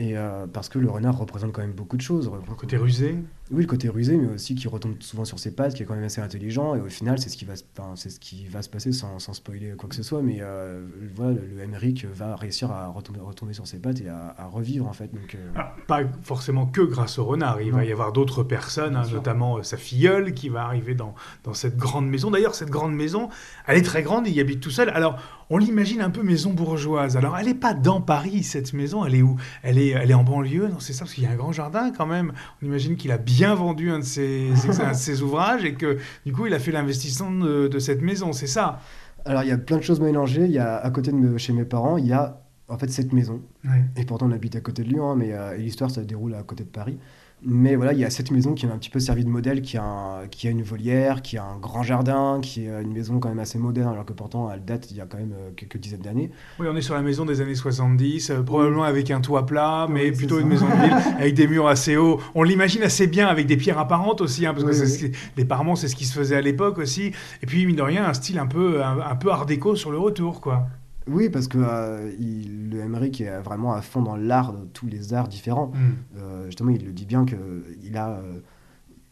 Et 0.00 0.16
euh, 0.16 0.46
parce 0.46 0.68
que 0.68 0.78
le 0.78 0.88
renard 0.88 1.18
représente 1.18 1.50
quand 1.52 1.60
même 1.60 1.72
beaucoup 1.72 1.96
de 1.96 2.02
choses. 2.02 2.30
Le 2.48 2.54
côté 2.54 2.76
rusé 2.76 3.16
Oui, 3.50 3.62
le 3.62 3.66
côté 3.66 3.88
rusé, 3.88 4.16
mais 4.16 4.32
aussi 4.32 4.54
qui 4.54 4.68
retombe 4.68 4.94
souvent 5.02 5.24
sur 5.24 5.40
ses 5.40 5.50
pattes, 5.50 5.74
qui 5.74 5.82
est 5.82 5.86
quand 5.86 5.96
même 5.96 6.04
assez 6.04 6.20
intelligent. 6.20 6.76
Et 6.76 6.80
au 6.80 6.88
final, 6.88 7.18
c'est 7.18 7.28
ce 7.28 7.36
qui 7.36 7.44
va, 7.44 7.56
se- 7.56 7.64
enfin, 7.76 7.94
c'est 7.96 8.10
ce 8.10 8.20
qui 8.20 8.46
va 8.46 8.62
se 8.62 8.68
passer 8.68 8.92
sans, 8.92 9.18
sans 9.18 9.32
spoiler 9.32 9.72
quoi 9.76 9.88
que 9.88 9.96
ce 9.96 10.04
soit. 10.04 10.22
Mais 10.22 10.38
euh, 10.40 10.86
voilà, 11.16 11.32
le, 11.32 11.62
Emmerich 11.62 12.04
va 12.14 12.36
réussir 12.36 12.70
à 12.70 12.86
retomber, 12.86 13.18
retomber 13.18 13.54
sur 13.54 13.66
ses 13.66 13.78
pattes 13.80 14.00
et 14.00 14.08
à, 14.08 14.34
à 14.38 14.46
revivre 14.46 14.86
en 14.86 14.92
fait. 14.92 15.12
Donc, 15.12 15.34
euh, 15.34 15.50
Alors, 15.56 15.72
pas 15.88 16.00
forcément 16.22 16.66
que 16.66 16.82
grâce 16.82 17.18
au 17.18 17.24
renard, 17.24 17.60
il 17.60 17.72
va 17.72 17.84
y 17.84 17.90
avoir 17.90 18.12
d'autres 18.12 18.44
personnes, 18.44 18.94
hein, 18.94 19.02
notamment 19.12 19.62
sa 19.64 19.76
filleule 19.76 20.32
qui 20.32 20.48
va 20.48 20.62
arriver 20.64 20.94
dans, 20.94 21.14
dans 21.42 21.54
cette 21.54 21.76
grande 21.76 22.08
maison. 22.08 22.30
D'ailleurs, 22.30 22.54
cette 22.54 22.70
grande 22.70 22.94
maison, 22.94 23.30
elle 23.66 23.78
est 23.78 23.82
très 23.82 24.04
grande, 24.04 24.28
il 24.28 24.34
y 24.34 24.40
habite 24.40 24.60
tout 24.60 24.70
seul. 24.70 24.90
Alors, 24.90 25.16
on 25.50 25.56
l'imagine 25.56 26.02
un 26.02 26.10
peu 26.10 26.22
maison 26.22 26.52
bourgeoise. 26.52 27.16
Alors, 27.16 27.36
elle 27.38 27.46
n'est 27.46 27.54
pas 27.54 27.72
dans 27.74 28.02
Paris, 28.02 28.42
cette 28.42 28.74
maison, 28.74 29.04
elle 29.06 29.14
est 29.14 29.22
où? 29.22 29.36
Elle 29.62 29.78
est, 29.78 29.87
elle 29.90 30.10
est 30.10 30.14
en 30.14 30.24
banlieue, 30.24 30.68
non, 30.68 30.78
c'est 30.80 30.92
ça, 30.92 31.00
parce 31.00 31.14
qu'il 31.14 31.24
y 31.24 31.26
a 31.26 31.30
un 31.30 31.36
grand 31.36 31.52
jardin 31.52 31.92
quand 31.96 32.06
même. 32.06 32.32
On 32.62 32.66
imagine 32.66 32.96
qu'il 32.96 33.10
a 33.12 33.18
bien 33.18 33.54
vendu 33.54 33.90
un 33.90 33.98
de 33.98 34.04
ses, 34.04 34.50
un 34.82 34.90
de 34.92 34.96
ses 34.96 35.22
ouvrages 35.22 35.64
et 35.64 35.74
que, 35.74 35.98
du 36.26 36.32
coup, 36.32 36.46
il 36.46 36.54
a 36.54 36.58
fait 36.58 36.72
l'investissement 36.72 37.30
de, 37.30 37.68
de 37.68 37.78
cette 37.78 38.02
maison, 38.02 38.32
c'est 38.32 38.46
ça? 38.46 38.80
Alors, 39.24 39.42
il 39.42 39.48
y 39.48 39.52
a 39.52 39.58
plein 39.58 39.76
de 39.76 39.82
choses 39.82 40.00
mélangées. 40.00 40.44
Il 40.44 40.52
y 40.52 40.58
a 40.58 40.76
à 40.76 40.90
côté 40.90 41.10
de 41.10 41.16
me- 41.16 41.38
chez 41.38 41.52
mes 41.52 41.64
parents, 41.64 41.98
il 41.98 42.06
y 42.06 42.12
a 42.12 42.40
en 42.68 42.78
fait 42.78 42.90
cette 42.90 43.12
maison. 43.12 43.40
Et 43.96 44.04
pourtant, 44.04 44.26
on 44.28 44.32
habite 44.32 44.56
à 44.56 44.60
côté 44.60 44.82
de 44.84 44.88
Lyon, 44.88 45.10
hein, 45.10 45.16
mais 45.16 45.32
euh, 45.32 45.56
l'histoire, 45.56 45.90
ça 45.90 46.02
se 46.02 46.06
déroule 46.06 46.34
à 46.34 46.42
côté 46.42 46.64
de 46.64 46.68
Paris. 46.68 46.98
Mais 47.42 47.76
voilà, 47.76 47.92
il 47.92 48.00
y 48.00 48.04
a 48.04 48.10
cette 48.10 48.32
maison 48.32 48.52
qui 48.54 48.66
m'a 48.66 48.72
un 48.74 48.78
petit 48.78 48.90
peu 48.90 48.98
servi 48.98 49.24
de 49.24 49.28
modèle, 49.30 49.62
qui 49.62 49.76
a, 49.76 49.82
un- 49.84 50.26
qui 50.28 50.48
a 50.48 50.50
une 50.50 50.62
volière, 50.62 51.22
qui 51.22 51.38
a 51.38 51.44
un 51.44 51.56
grand 51.56 51.84
jardin, 51.84 52.40
qui 52.42 52.64
est 52.66 52.82
une 52.82 52.92
maison 52.92 53.20
quand 53.20 53.28
même 53.28 53.38
assez 53.38 53.58
moderne, 53.58 53.92
alors 53.92 54.04
que 54.04 54.12
pourtant, 54.12 54.50
elle 54.52 54.64
date 54.64 54.90
il 54.90 54.96
y 54.96 55.00
a 55.00 55.06
quand 55.06 55.18
même 55.18 55.32
euh, 55.38 55.50
quelques 55.54 55.78
dizaines 55.78 56.00
d'années. 56.00 56.32
Oui, 56.58 56.66
on 56.68 56.74
est 56.76 56.80
sur 56.82 56.94
la 56.94 57.00
maison 57.02 57.24
des 57.24 57.40
années 57.40 57.54
70, 57.54 58.30
euh, 58.30 58.42
probablement 58.42 58.82
avec 58.82 59.12
un 59.12 59.20
toit 59.20 59.46
plat, 59.46 59.86
mais 59.88 60.00
Oui, 60.00 60.06
c'est 60.10 60.16
plutôt 60.16 60.40
une 60.40 60.48
maison 60.48 60.66
de 60.66 60.72
ville 60.82 60.96
avec 61.18 61.34
des 61.34 61.46
murs 61.46 61.68
assez 61.68 61.96
hauts. 61.96 62.20
On 62.34 62.42
l'imagine 62.42 62.82
assez 62.82 63.06
bien 63.06 63.28
avec 63.28 63.46
des 63.46 63.56
pierres 63.56 63.78
apparentes 63.78 64.20
aussi, 64.20 64.44
hein, 64.44 64.52
parce 64.52 64.64
que 64.64 64.70
Oui, 64.70 64.74
c'est 64.76 64.84
oui. 64.84 64.90
ce 64.90 64.98
qui- 64.98 65.12
les 65.36 65.44
parements, 65.44 65.76
c'est 65.76 65.86
ce 65.86 65.94
qui 65.94 66.06
se 66.06 66.14
faisait 66.18 66.36
à 66.36 66.40
l'époque 66.40 66.78
aussi. 66.78 67.12
Et 67.42 67.46
puis, 67.46 67.64
mine 67.66 67.76
de 67.76 67.82
rien, 67.82 68.04
un 68.04 68.14
style 68.14 68.40
un 68.40 68.46
peu, 68.46 68.82
un, 68.82 68.98
un 69.00 69.14
peu 69.16 69.30
art 69.30 69.46
déco 69.46 69.76
sur 69.76 69.92
le 69.92 69.98
retour, 69.98 70.40
quoi. 70.40 70.66
Oui, 71.08 71.28
parce 71.30 71.48
que 71.48 71.58
euh, 71.58 72.12
il- 72.18 72.70
le 72.70 72.80
Emmerich 72.80 73.20
est 73.20 73.40
vraiment 73.40 73.72
à 73.72 73.80
fond 73.82 74.02
dans 74.02 74.16
l'art, 74.16 74.54
tous 74.72 74.86
les 74.86 75.14
arts 75.14 75.28
différents. 75.28 75.72
Euh, 76.16 76.46
justement, 76.46 76.70
il 76.70 76.84
le 76.84 76.92
dit 76.92 77.06
bien 77.06 77.24
que 77.24 77.64
il 77.82 77.96
a. 77.96 78.10
euh, 78.18 78.40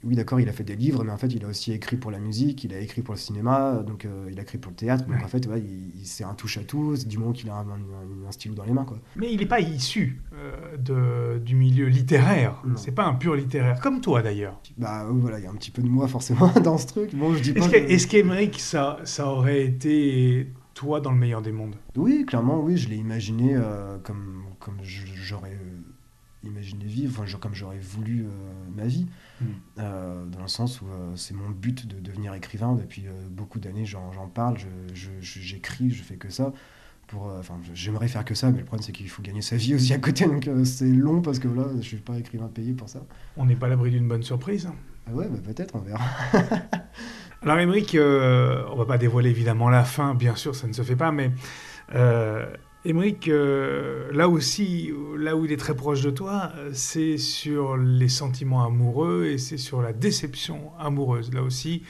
oui, 0.04 0.14
d'accord, 0.14 0.38
il 0.38 0.48
a 0.48 0.52
fait 0.52 0.62
des 0.62 0.76
livres, 0.76 1.02
mais 1.02 1.10
en 1.10 1.16
fait, 1.16 1.28
il 1.34 1.44
a 1.44 1.48
aussi 1.48 1.72
écrit 1.72 1.96
pour 1.96 2.12
la 2.12 2.20
musique, 2.20 2.62
il 2.62 2.72
a 2.72 2.78
écrit 2.78 3.02
pour 3.02 3.14
le 3.14 3.18
cinéma, 3.18 3.82
donc 3.84 4.04
euh, 4.04 4.28
il 4.30 4.38
a 4.38 4.42
écrit 4.42 4.58
pour 4.58 4.70
le 4.70 4.76
théâtre. 4.76 5.04
Donc 5.04 5.16
Ouais. 5.16 5.24
en 5.24 5.26
fait, 5.26 5.46
ouais, 5.48 5.58
il, 5.60 6.00
il- 6.00 6.06
c'est 6.06 6.22
un 6.22 6.34
touche 6.34 6.58
à 6.58 6.62
tout, 6.62 6.94
du 7.06 7.18
moment 7.18 7.32
qu'il 7.32 7.48
a 7.50 7.54
un, 7.56 7.60
un- 7.62 8.28
un 8.28 8.30
stylo 8.30 8.54
dans 8.54 8.62
les 8.64 8.72
mains, 8.72 8.84
quoi. 8.84 8.98
Mais 9.16 9.32
il 9.32 9.40
n'est 9.40 9.46
pas 9.46 9.58
issu 9.58 10.20
euh, 10.34 10.76
de, 10.76 11.38
du 11.40 11.56
milieu 11.56 11.86
littéraire. 11.86 12.62
C'est 12.76 12.92
pas 12.92 13.06
un 13.06 13.14
pur 13.14 13.34
littéraire, 13.34 13.80
comme 13.80 14.00
toi 14.00 14.22
d'ailleurs. 14.22 14.60
Bah 14.76 15.06
voilà, 15.10 15.38
il 15.40 15.44
y 15.44 15.48
a 15.48 15.50
un 15.50 15.54
petit 15.54 15.72
peu 15.72 15.82
de 15.82 15.88
moi 15.88 16.06
forcément 16.06 16.52
dans 16.62 16.78
ce 16.78 16.86
truc. 16.86 17.12
Bon, 17.16 17.34
je 17.34 17.42
dis 17.42 17.52
pas. 17.52 17.60
Est-ce 17.60 17.68
que- 17.70 17.76
que- 17.78 17.90
est-ce 17.90 18.06
qu'Emeric, 18.06 18.60
ça, 18.60 18.98
ça 19.04 19.26
aurait 19.28 19.64
été 19.64 20.52
toi 20.76 21.00
dans 21.00 21.10
le 21.10 21.16
meilleur 21.18 21.40
des 21.42 21.52
mondes 21.52 21.74
Oui, 21.96 22.24
clairement, 22.26 22.60
oui, 22.60 22.76
je 22.76 22.88
l'ai 22.88 22.96
imaginé 22.96 23.54
euh, 23.56 23.98
comme, 24.04 24.44
comme 24.60 24.76
j'aurais 24.84 25.54
euh, 25.54 25.80
imaginé 26.46 26.84
vivre, 26.84 27.20
enfin, 27.22 27.38
comme 27.38 27.54
j'aurais 27.54 27.78
voulu 27.80 28.24
euh, 28.24 28.28
ma 28.76 28.84
vie, 28.86 29.06
Mm. 29.38 29.44
Euh, 29.80 30.24
dans 30.24 30.40
le 30.40 30.48
sens 30.48 30.80
où 30.80 30.86
c'est 31.14 31.34
mon 31.34 31.50
but 31.50 31.86
de 31.86 32.00
devenir 32.00 32.32
écrivain. 32.32 32.74
Depuis 32.74 33.04
beaucoup 33.30 33.58
d'années, 33.58 33.84
j'en 33.84 34.10
parle, 34.32 34.56
je- 34.56 34.94
je- 34.94 35.10
je- 35.20 35.40
j'écris, 35.40 35.90
je, 35.90 36.02
fais 36.02 36.16
que 36.16 36.30
ça. 36.30 36.54
Pour, 37.06 37.26
Enfin, 37.38 37.58
j'aimerais 37.74 38.08
faire 38.08 38.24
que 38.24 38.34
ça, 38.34 38.50
mais 38.50 38.60
le 38.60 38.64
problème 38.64 38.82
c'est 38.82 38.92
qu'il 38.92 39.10
faut 39.10 39.20
gagner 39.20 39.42
sa 39.42 39.56
vie 39.56 39.74
aussi 39.74 39.92
à 39.92 39.98
côté, 39.98 40.24
donc 40.24 40.48
c'est 40.64 40.86
long 40.90 41.20
parce 41.20 41.38
que 41.38 41.48
voilà, 41.48 41.70
je 41.76 41.82
suis 41.86 41.98
pas 41.98 42.16
écrivain 42.18 42.48
payé 42.48 42.72
pour 42.72 42.88
ça. 42.88 43.04
On 43.36 43.44
n'est 43.44 43.56
pas 43.56 43.66
à 43.66 43.68
l'abri 43.68 43.90
d'une 43.90 44.08
bonne 44.08 44.22
surprise. 44.22 44.70
Ah 45.06 45.12
ouais, 45.12 45.28
bah, 45.28 45.38
peut-être, 45.44 45.74
on 45.76 45.80
verra. 45.80 46.02
Alors, 47.42 47.58
Émeric, 47.58 47.94
euh, 47.94 48.64
on 48.70 48.76
va 48.76 48.86
pas 48.86 48.98
dévoiler 48.98 49.30
évidemment 49.30 49.68
la 49.68 49.84
fin, 49.84 50.14
bien 50.14 50.34
sûr, 50.34 50.54
ça 50.54 50.66
ne 50.66 50.72
se 50.72 50.82
fait 50.82 50.96
pas, 50.96 51.12
mais 51.12 51.30
euh, 51.94 52.46
Émeric, 52.84 53.28
euh, 53.28 54.10
là 54.12 54.28
aussi, 54.28 54.92
là 55.16 55.36
où 55.36 55.44
il 55.44 55.52
est 55.52 55.56
très 55.56 55.74
proche 55.74 56.02
de 56.02 56.10
toi, 56.10 56.52
c'est 56.72 57.18
sur 57.18 57.76
les 57.76 58.08
sentiments 58.08 58.64
amoureux 58.64 59.26
et 59.26 59.38
c'est 59.38 59.58
sur 59.58 59.82
la 59.82 59.92
déception 59.92 60.72
amoureuse. 60.78 61.32
Là 61.32 61.42
aussi, 61.42 61.82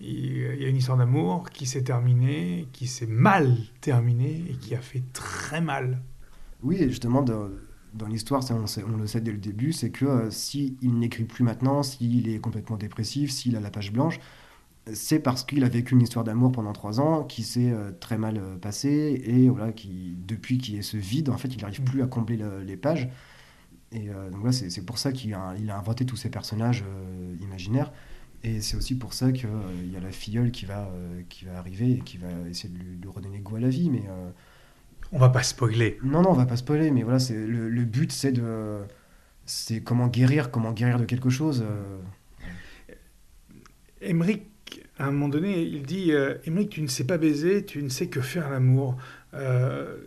il 0.00 0.60
y 0.60 0.64
a 0.64 0.68
une 0.68 0.76
histoire 0.76 0.98
d'amour 0.98 1.48
qui 1.50 1.66
s'est 1.66 1.82
terminée, 1.82 2.68
qui 2.72 2.86
s'est 2.86 3.06
mal 3.06 3.56
terminée 3.80 4.44
et 4.50 4.54
qui 4.54 4.74
a 4.74 4.80
fait 4.80 5.02
très 5.12 5.60
mal. 5.60 6.00
Oui, 6.62 6.76
et 6.80 6.88
justement, 6.88 7.22
dans, 7.22 8.06
l'histoire, 8.08 8.42
on, 8.50 8.64
on 8.92 8.96
le 8.96 9.06
sait 9.06 9.20
dès 9.20 9.32
le 9.32 9.38
début, 9.38 9.72
c'est 9.72 9.90
que 9.90 10.04
euh, 10.04 10.30
s'il 10.30 10.76
n'écrit 10.82 11.24
plus 11.24 11.44
maintenant, 11.44 11.82
s'il 11.82 12.28
est 12.28 12.38
complètement 12.38 12.76
dépressif, 12.76 13.30
s'il 13.30 13.56
a 13.56 13.60
la 13.60 13.70
page 13.70 13.92
blanche, 13.92 14.18
c'est 14.92 15.20
parce 15.20 15.44
qu'il 15.44 15.62
a 15.64 15.68
vécu 15.68 15.94
une 15.94 16.02
histoire 16.02 16.24
d'amour 16.24 16.50
pendant 16.52 16.72
trois 16.72 17.00
ans 17.00 17.22
qui 17.24 17.42
s'est 17.44 17.70
euh, 17.70 17.92
très 18.00 18.18
mal 18.18 18.36
euh, 18.38 18.56
passée 18.56 19.22
et 19.24 19.48
voilà, 19.48 19.72
qui, 19.72 20.16
depuis 20.26 20.58
qu'il 20.58 20.76
est 20.76 20.82
ce 20.82 20.96
vide, 20.96 21.28
en 21.30 21.36
fait, 21.38 21.48
il 21.48 21.60
n'arrive 21.60 21.82
plus 21.82 22.02
à 22.02 22.06
combler 22.06 22.36
le- 22.36 22.62
les 22.62 22.76
pages. 22.76 23.08
Et 23.92 24.08
euh, 24.10 24.30
donc 24.30 24.44
là, 24.44 24.52
c'est 24.52 24.84
pour 24.86 24.98
ça 24.98 25.12
qu'il 25.12 25.34
a, 25.34 25.54
il 25.58 25.70
a 25.70 25.78
inventé 25.78 26.04
tous 26.06 26.16
ces 26.16 26.30
personnages 26.30 26.84
imaginaires. 27.40 27.92
Et 28.44 28.60
c'est 28.60 28.76
aussi 28.76 28.96
pour 28.96 29.12
ça 29.12 29.30
qu'il 29.30 29.48
y 29.92 29.96
a 29.96 30.00
la 30.00 30.10
filleule 30.10 30.50
qui 30.50 30.66
va, 30.66 30.90
qui 31.28 31.44
va 31.44 31.58
arriver 31.58 31.92
et 31.92 31.98
qui 32.00 32.16
va 32.16 32.28
essayer 32.50 32.72
de 32.72 32.78
lui, 32.78 32.98
redonner 33.08 33.38
goût 33.38 33.56
à 33.56 33.60
la 33.60 33.68
vie. 33.68 33.88
Mais 33.88 34.02
On 35.12 35.18
va 35.18 35.28
pas 35.28 35.44
spoiler. 35.44 35.98
non, 36.02 36.22
non, 36.22 36.30
on 36.30 36.34
va 36.34 36.46
pas 36.46 36.56
spoiler, 36.56 36.90
mais 36.90 37.04
voilà, 37.04 37.20
c'est 37.20 37.36
le, 37.36 37.68
le 37.68 37.84
but, 37.84 38.10
c'est 38.10 38.32
de, 38.32 38.78
c'est 39.46 39.80
comment 39.82 40.08
guérir, 40.08 40.50
comment 40.50 40.72
guérir 40.72 40.98
de 40.98 41.04
quelque 41.04 41.30
chose. 41.30 41.62
euh. 41.64 42.00
À 45.02 45.06
un 45.06 45.10
moment 45.10 45.28
donné, 45.28 45.62
il 45.62 45.82
dit 45.82 46.12
euh, 46.12 46.36
Émeric, 46.44 46.70
tu 46.70 46.80
ne 46.80 46.86
sais 46.86 47.02
pas 47.04 47.18
baiser, 47.18 47.64
tu 47.64 47.82
ne 47.82 47.88
sais 47.88 48.06
que 48.06 48.20
faire 48.20 48.48
l'amour. 48.50 48.96
Euh, 49.34 49.98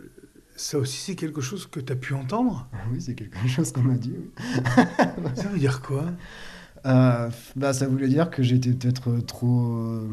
Ça 0.56 0.78
aussi, 0.78 0.96
c'est 0.98 1.16
quelque 1.16 1.42
chose 1.42 1.66
que 1.66 1.80
tu 1.80 1.92
as 1.92 1.96
pu 1.96 2.14
entendre? 2.14 2.66
Oui, 2.90 3.00
c'est 3.02 3.14
quelque 3.14 3.36
chose 3.48 3.72
qu'on 3.72 3.82
m'a 3.82 3.96
dit. 3.98 4.14
Oui. 4.16 4.30
ça 5.34 5.48
veut 5.48 5.58
dire 5.58 5.82
quoi? 5.82 6.06
Euh, 6.86 7.30
bah, 7.56 7.74
Ça 7.74 7.86
voulait 7.88 8.08
dire 8.08 8.30
que 8.30 8.42
j'étais 8.42 8.72
peut-être 8.72 9.18
trop. 9.26 9.66
Euh, 9.76 10.08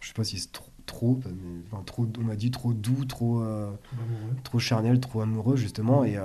je 0.00 0.08
sais 0.08 0.14
pas 0.14 0.24
si 0.24 0.38
c'est 0.38 0.52
trop, 0.52 0.70
trop, 0.84 1.20
mais, 1.24 1.62
enfin, 1.72 1.82
trop 1.84 2.06
on 2.18 2.22
m'a 2.24 2.36
dit 2.36 2.50
trop 2.50 2.74
doux, 2.74 3.06
trop, 3.06 3.42
trop 4.44 4.58
charnel, 4.58 5.00
trop 5.00 5.22
amoureux, 5.22 5.56
justement, 5.56 6.04
et, 6.04 6.18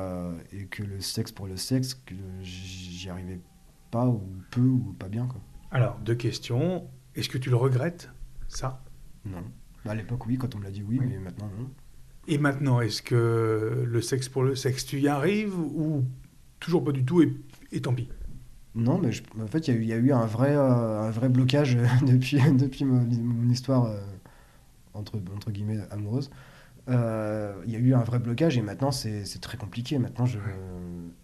et, 0.52 0.66
que 0.66 0.84
le 0.84 1.00
sexe 1.00 1.32
pour 1.32 1.48
le 1.48 1.56
sexe, 1.58 1.94
que 1.96 2.16
j'y 2.42 3.10
arrivais 3.10 3.40
pas, 3.92 4.08
ou 4.08 4.22
peu, 4.52 4.62
ou 4.62 4.94
pas 5.00 5.08
bien. 5.10 5.26
Quoi. 5.28 5.42
Alors, 5.72 5.98
deux 6.06 6.16
questions. 6.16 6.88
Est-ce 7.16 7.30
que 7.30 7.38
tu 7.38 7.50
le 7.50 7.56
regrettes, 7.56 8.10
ça? 8.48 8.84
Non. 9.26 9.44
Bah, 9.86 9.92
à 9.92 9.96
l'époque, 9.96 10.26
oui, 10.26 10.38
quand 10.38 10.56
on 10.56 10.60
me 10.60 10.64
l'a 10.64 10.72
dit, 10.72 10.84
oui, 10.84 11.00
mais 11.00 11.18
maintenant, 11.18 11.50
non. 11.58 11.70
Et 12.28 12.38
maintenant, 12.38 12.80
est-ce 12.80 13.02
que 13.02 13.84
le 13.86 14.02
sexe 14.02 14.30
pour 14.30 14.44
le 14.44 14.56
sexe, 14.56 14.86
tu 14.86 15.00
y 15.00 15.08
arrives 15.08 15.58
ou 15.58 16.06
toujours 16.60 16.84
pas 16.84 16.94
du 16.94 17.04
tout 17.04 17.22
et, 17.22 17.82
tant 17.82 17.94
pis? 17.94 18.08
Non, 18.76 18.98
mais 18.98 19.12
en 19.42 19.48
fait, 19.48 19.68
il 19.68 19.84
y, 19.84 19.94
a 19.94 19.98
eu 19.98 20.12
un 20.12 20.26
vrai, 20.26 20.56
euh, 20.56 21.02
un 21.02 21.12
vrai 21.12 21.30
blocage 21.30 21.78
depuis, 22.08 22.40
depuis 22.54 22.86
mon, 22.86 23.50
histoire 23.50 23.86
euh, 23.86 24.00
entre, 24.94 25.18
entre 25.36 25.52
guillemets 25.52 25.80
amoureuse. 25.92 26.32
Euh, 26.90 27.54
il 27.66 27.72
y 27.72 27.76
a 27.76 27.80
eu 27.80 27.94
un 27.94 28.04
vrai 28.04 28.20
blocage 28.20 28.58
et 28.58 28.62
maintenant 28.62 28.92
c'est 28.92 29.42
très 29.42 29.58
compliqué. 29.58 30.00
Maintenant, 30.00 30.26
je 30.26 30.40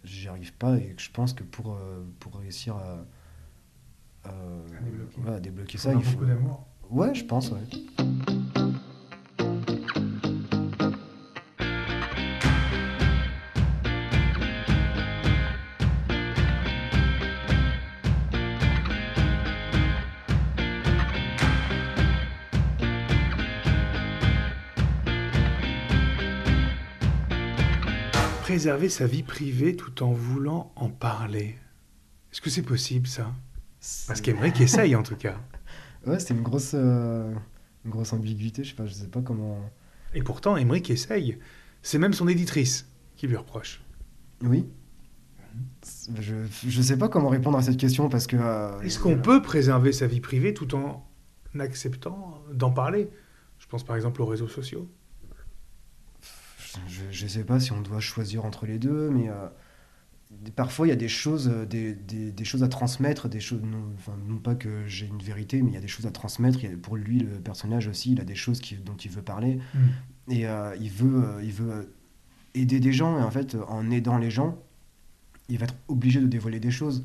n'y 0.04 0.28
arrive 0.28 0.52
pas 0.54 0.76
et 0.76 0.94
je 0.96 1.10
pense 1.10 1.32
que 1.32 1.42
pour, 1.42 1.78
pour 2.20 2.38
réussir 2.38 2.76
à, 2.76 3.04
débloquer. 4.24 5.40
débloquer 5.40 5.78
ça, 5.78 5.92
il 5.92 6.02
faut. 6.02 6.12
beaucoup 6.12 6.26
d'amour. 6.26 6.66
Ouais, 6.90 7.14
je 7.14 7.24
pense, 7.24 7.50
ouais. 7.50 7.58
préserver 28.50 28.88
sa 28.88 29.06
vie 29.06 29.22
privée 29.22 29.76
tout 29.76 30.02
en 30.02 30.10
voulant 30.10 30.72
en 30.74 30.88
parler. 30.88 31.56
Est-ce 32.32 32.40
que 32.40 32.50
c'est 32.50 32.62
possible 32.62 33.06
ça? 33.06 33.32
Parce 34.06 34.20
qu'Emeric 34.20 34.60
essaye 34.60 34.94
en 34.94 35.02
tout 35.02 35.16
cas. 35.16 35.36
Ouais, 36.06 36.18
c'est 36.18 36.32
une 36.32 36.40
grosse, 36.40 36.70
euh, 36.72 37.30
une 37.84 37.90
grosse 37.90 38.14
ambiguïté, 38.14 38.64
je 38.64 38.70
sais 38.70 38.74
pas, 38.74 38.86
je 38.86 38.94
sais 38.94 39.08
pas 39.08 39.20
comment. 39.20 39.60
Et 40.14 40.22
pourtant, 40.22 40.56
Emeric 40.56 40.88
essaye. 40.88 41.38
C'est 41.82 41.98
même 41.98 42.14
son 42.14 42.26
éditrice 42.26 42.88
qui 43.16 43.26
lui 43.26 43.36
reproche. 43.36 43.82
Oui. 44.42 44.66
Je, 46.18 46.36
je 46.66 46.80
sais 46.80 46.96
pas 46.96 47.10
comment 47.10 47.28
répondre 47.28 47.58
à 47.58 47.62
cette 47.62 47.76
question 47.76 48.08
parce 48.08 48.26
que. 48.26 48.36
Euh, 48.36 48.80
Est-ce 48.80 48.98
qu'on 48.98 49.18
peut 49.18 49.42
préserver 49.42 49.92
sa 49.92 50.06
vie 50.06 50.20
privée 50.20 50.54
tout 50.54 50.74
en 50.74 51.06
acceptant 51.58 52.42
d'en 52.50 52.70
parler? 52.70 53.10
Je 53.58 53.66
pense 53.66 53.84
par 53.84 53.94
exemple 53.94 54.22
aux 54.22 54.26
réseaux 54.26 54.48
sociaux 54.48 54.90
je 56.88 57.24
ne 57.24 57.28
sais 57.28 57.44
pas 57.44 57.60
si 57.60 57.72
on 57.72 57.80
doit 57.80 58.00
choisir 58.00 58.44
entre 58.44 58.66
les 58.66 58.78
deux, 58.78 59.10
mais 59.10 59.28
euh, 59.28 59.48
parfois 60.54 60.86
il 60.86 60.90
y 60.90 60.92
a 60.92 60.96
des 60.96 61.08
choses, 61.08 61.48
euh, 61.48 61.66
des, 61.66 61.94
des, 61.94 62.32
des, 62.32 62.44
choses 62.44 62.62
à 62.62 62.68
transmettre, 62.68 63.28
des 63.28 63.40
choses, 63.40 63.62
non, 63.62 63.92
enfin, 63.96 64.16
non 64.26 64.38
pas 64.38 64.54
que 64.54 64.86
j'ai 64.86 65.06
une 65.06 65.22
vérité, 65.22 65.62
mais 65.62 65.70
il 65.70 65.74
y 65.74 65.78
a 65.78 65.80
des 65.80 65.88
choses 65.88 66.06
à 66.06 66.10
transmettre. 66.10 66.58
pour 66.82 66.96
lui, 66.96 67.20
le 67.20 67.40
personnage 67.40 67.88
aussi, 67.88 68.12
il 68.12 68.20
a 68.20 68.24
des 68.24 68.34
choses 68.34 68.60
qui, 68.60 68.76
dont 68.76 68.96
il 68.96 69.10
veut 69.10 69.22
parler. 69.22 69.58
Mm. 69.74 69.78
Et 70.32 70.46
euh, 70.46 70.76
il, 70.80 70.90
veut, 70.90 71.40
il 71.42 71.52
veut 71.52 71.94
aider 72.54 72.80
des 72.80 72.92
gens, 72.92 73.18
et 73.18 73.22
en 73.22 73.30
fait, 73.30 73.56
en 73.68 73.90
aidant 73.90 74.18
les 74.18 74.30
gens, 74.30 74.58
il 75.48 75.58
va 75.58 75.64
être 75.64 75.76
obligé 75.88 76.20
de 76.20 76.26
dévoiler 76.26 76.60
des 76.60 76.70
choses. 76.70 77.04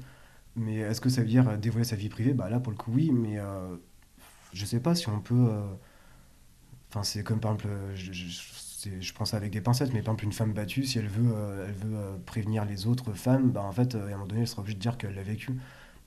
Mais 0.55 0.77
est-ce 0.77 1.01
que 1.01 1.09
ça 1.09 1.21
veut 1.21 1.27
dire 1.27 1.57
dévoiler 1.57 1.85
sa 1.85 1.95
vie 1.95 2.09
privée? 2.09 2.33
Bah 2.33 2.49
là, 2.49 2.59
pour 2.59 2.71
le 2.71 2.77
coup, 2.77 2.91
oui, 2.93 3.11
mais 3.11 3.37
je 4.53 4.65
sais 4.65 4.79
pas 4.79 4.95
si 4.95 5.09
on 5.09 5.19
peut. 5.19 5.49
Enfin, 6.89 7.03
c'est 7.03 7.23
comme 7.23 7.41
par 7.41 7.53
exemple, 7.53 7.67
je, 7.95 8.13
je 8.13 8.39
prends 9.13 9.25
ça 9.25 9.37
avec 9.37 9.51
des 9.51 9.61
pincettes, 9.61 9.93
mais 9.93 10.01
par 10.01 10.13
exemple, 10.13 10.25
une 10.25 10.31
femme 10.31 10.53
battue, 10.53 10.85
si 10.85 10.97
elle 10.99 11.07
veut, 11.07 11.31
euh, 11.33 11.67
elle 11.67 11.75
veut 11.75 11.97
euh, 11.97 12.17
prévenir 12.25 12.65
les 12.65 12.87
autres 12.87 13.13
femmes, 13.13 13.51
bah, 13.51 13.61
en 13.61 13.71
fait, 13.71 13.95
euh, 13.95 14.05
à 14.05 14.09
un 14.09 14.11
moment 14.11 14.25
donné, 14.25 14.41
elle 14.41 14.47
sera 14.47 14.61
obligée 14.61 14.75
de 14.75 14.81
dire 14.81 14.97
qu'elle 14.97 15.15
l'a 15.15 15.23
vécu. 15.23 15.53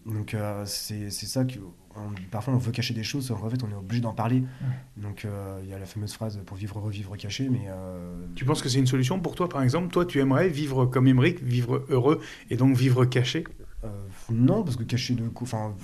Donc, 0.06 0.34
c'est 0.64 1.10
ça 1.10 1.44
que. 1.44 1.58
parfois, 2.30 2.54
on 2.54 2.58
veut 2.58 2.72
cacher 2.72 2.94
des 2.94 3.02
choses, 3.02 3.30
en 3.30 3.50
fait, 3.50 3.62
on 3.62 3.70
est 3.70 3.74
obligé 3.74 4.00
d'en 4.00 4.14
parler. 4.14 4.42
Donc, 4.96 5.26
il 5.62 5.68
y 5.68 5.74
a 5.74 5.78
la 5.78 5.84
fameuse 5.84 6.14
phrase 6.14 6.40
pour 6.46 6.56
vivre, 6.56 6.80
revivre, 6.80 7.14
caché, 7.18 7.50
mais. 7.50 7.66
Tu 8.34 8.46
penses 8.46 8.62
que 8.62 8.70
c'est 8.70 8.78
une 8.78 8.86
solution 8.86 9.20
pour 9.20 9.34
toi, 9.34 9.50
par 9.50 9.62
exemple? 9.62 9.92
Toi, 9.92 10.06
tu 10.06 10.20
aimerais 10.20 10.48
vivre 10.48 10.86
comme 10.86 11.08
Émeric, 11.08 11.42
vivre 11.42 11.84
heureux 11.90 12.22
et 12.48 12.56
donc 12.56 12.74
vivre 12.74 13.04
caché? 13.04 13.44
Non, 14.30 14.62
parce 14.62 14.76
que 14.76 14.84
caché 14.84 15.14
de. 15.14 15.30
Enfin 15.42 15.74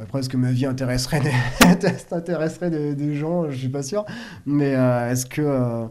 après, 0.00 0.20
est-ce 0.20 0.28
que 0.28 0.36
ma 0.36 0.52
vie 0.52 0.66
intéresserait 0.66 1.20
des, 2.94 3.14
gens? 3.14 3.50
Je 3.50 3.56
suis 3.56 3.68
pas 3.68 3.82
sûr. 3.82 4.04
Mais 4.46 4.74
euh, 4.74 5.10
est-ce 5.10 5.26
que, 5.26 5.42
euh, 5.42 5.86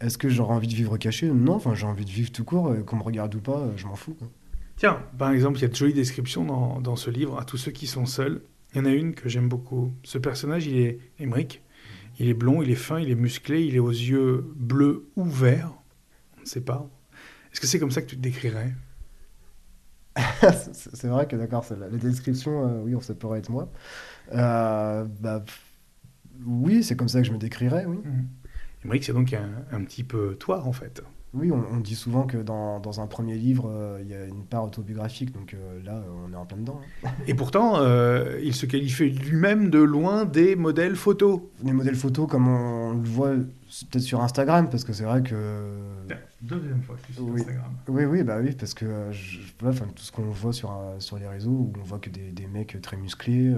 est-ce 0.00 0.18
que 0.18 0.28
j'aurais 0.28 0.54
envie 0.54 0.68
de 0.68 0.74
vivre 0.74 0.96
caché? 0.96 1.28
Non, 1.28 1.54
enfin, 1.54 1.74
j'ai 1.74 1.86
envie 1.86 2.04
de 2.04 2.10
vivre 2.10 2.32
tout 2.32 2.44
court. 2.44 2.74
Qu'on 2.86 2.96
me 2.96 3.02
regarde 3.02 3.34
ou 3.34 3.40
pas, 3.40 3.68
je 3.76 3.86
m'en 3.86 3.96
fous. 3.96 4.16
Tiens, 4.76 5.00
par 5.18 5.30
exemple, 5.30 5.58
il 5.58 5.62
y 5.62 5.64
a 5.64 5.68
de 5.68 5.74
jolies 5.74 5.94
descriptions 5.94 6.44
dans, 6.44 6.80
dans, 6.80 6.96
ce 6.96 7.10
livre 7.10 7.38
à 7.38 7.44
tous 7.44 7.56
ceux 7.56 7.72
qui 7.72 7.86
sont 7.86 8.06
seuls. 8.06 8.42
Il 8.74 8.78
y 8.78 8.80
en 8.80 8.84
a 8.84 8.92
une 8.92 9.14
que 9.14 9.28
j'aime 9.28 9.48
beaucoup. 9.48 9.92
Ce 10.02 10.18
personnage, 10.18 10.66
il 10.66 10.76
est 10.78 10.98
Émeric. 11.18 11.62
Il 12.18 12.28
est 12.28 12.34
blond, 12.34 12.62
il 12.62 12.70
est 12.70 12.74
fin, 12.74 12.98
il 12.98 13.10
est 13.10 13.14
musclé, 13.14 13.64
il 13.64 13.76
est 13.76 13.80
aux 13.80 13.90
yeux 13.90 14.44
bleus 14.56 15.06
ou 15.16 15.24
verts. 15.24 15.72
On 16.38 16.40
ne 16.42 16.46
sait 16.46 16.62
pas. 16.62 16.88
Est-ce 17.52 17.60
que 17.60 17.66
c'est 17.66 17.78
comme 17.78 17.90
ça 17.90 18.00
que 18.00 18.06
tu 18.06 18.16
te 18.16 18.22
décrirais? 18.22 18.72
c'est 20.72 21.08
vrai 21.08 21.26
que 21.26 21.36
d'accord, 21.36 21.64
la, 21.78 21.88
description, 21.88 22.66
euh, 22.66 22.82
oui, 22.82 22.94
ça 23.02 23.14
pourrait 23.14 23.40
être 23.40 23.50
moi. 23.50 23.70
Euh, 24.32 25.04
bah, 25.20 25.44
oui, 26.44 26.82
c'est 26.82 26.96
comme 26.96 27.08
ça 27.08 27.20
que 27.20 27.26
je 27.26 27.32
me 27.32 27.38
décrirais, 27.38 27.84
oui. 27.86 27.96
Mmh. 27.96 28.98
c'est 29.02 29.12
donc 29.12 29.34
un, 29.34 29.84
petit 29.84 30.04
peu 30.04 30.36
toi, 30.36 30.62
en 30.64 30.72
fait. 30.72 31.02
Oui, 31.36 31.52
on, 31.52 31.76
dit 31.78 31.94
souvent 31.94 32.24
que 32.24 32.38
dans, 32.38 32.80
dans 32.80 33.00
un 33.00 33.06
premier 33.06 33.36
livre, 33.36 33.70
euh, 33.70 33.98
il 34.02 34.08
y 34.08 34.14
a 34.14 34.24
une 34.24 34.44
part 34.44 34.64
autobiographique, 34.64 35.32
donc 35.32 35.54
là, 35.84 36.02
on 36.26 36.32
est 36.32 36.36
en 36.36 36.46
plein 36.46 36.56
dedans. 36.56 36.80
Hein. 37.04 37.10
Et 37.26 37.34
pourtant, 37.34 37.76
il 38.42 38.54
se 38.54 38.66
qualifie 38.66 39.10
lui-même 39.10 39.70
de 39.70 39.78
loin 39.78 40.24
des 40.24 40.56
modèles 40.56 40.96
photos. 40.96 41.40
Les 41.62 41.72
modèles 41.72 41.96
photos, 41.96 42.28
comme 42.28 42.48
on, 42.48 42.94
le 42.94 43.08
voit 43.08 43.34
peut-être 43.34 44.00
sur 44.00 44.22
Instagram, 44.22 44.68
parce 44.70 44.84
que 44.84 44.92
c'est 44.92 45.04
vrai 45.04 45.22
que 45.22 45.34
Deuxième 46.42 46.82
fois 46.82 46.96
que 46.96 47.12
sur 47.12 47.24
oui. 47.24 47.40
Instagram. 47.40 47.72
Oui, 47.88 48.04
oui, 48.04 48.22
bah 48.22 48.38
oui, 48.40 48.52
parce 48.52 48.74
que 48.74 48.84
euh, 48.84 49.12
je, 49.12 49.38
tout 49.38 50.02
ce 50.02 50.12
qu'on 50.12 50.22
voit 50.22 50.52
sur, 50.52 50.70
euh, 50.70 51.00
sur 51.00 51.18
les 51.18 51.26
réseaux, 51.26 51.50
où 51.50 51.72
on 51.80 51.82
voit 51.82 51.98
que 51.98 52.10
des, 52.10 52.30
des 52.30 52.46
mecs 52.46 52.80
très 52.82 52.96
musclés. 52.96 53.54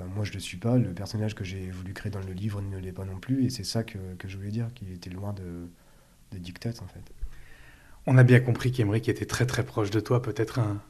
Euh, 0.00 0.04
moi, 0.14 0.24
je 0.24 0.30
ne 0.30 0.34
le 0.34 0.40
suis 0.40 0.56
pas. 0.56 0.76
Le 0.76 0.92
personnage 0.92 1.34
que 1.34 1.44
j'ai 1.44 1.70
voulu 1.70 1.92
créer 1.92 2.10
dans 2.10 2.20
le 2.20 2.32
livre 2.32 2.60
ne 2.62 2.78
l'est 2.78 2.92
pas 2.92 3.04
non 3.04 3.18
plus. 3.18 3.44
Et 3.44 3.50
c'est 3.50 3.64
ça 3.64 3.84
que, 3.84 3.98
que, 4.18 4.28
je 4.28 4.36
voulais 4.36 4.50
dire, 4.50 4.68
qu'il 4.74 4.90
était 4.92 5.10
loin 5.10 5.32
de, 5.32 5.68
de 6.32 6.38
dictates, 6.38 6.82
en 6.82 6.86
fait. 6.86 7.12
On 8.06 8.18
a 8.18 8.22
bien 8.22 8.40
compris 8.40 8.70
qu'Emeric 8.72 9.08
était 9.08 9.24
très 9.24 9.46
très 9.46 9.64
proche 9.64 9.90
de 9.90 10.00
toi, 10.00 10.20
peut-être 10.20 10.58
un, 10.58 10.82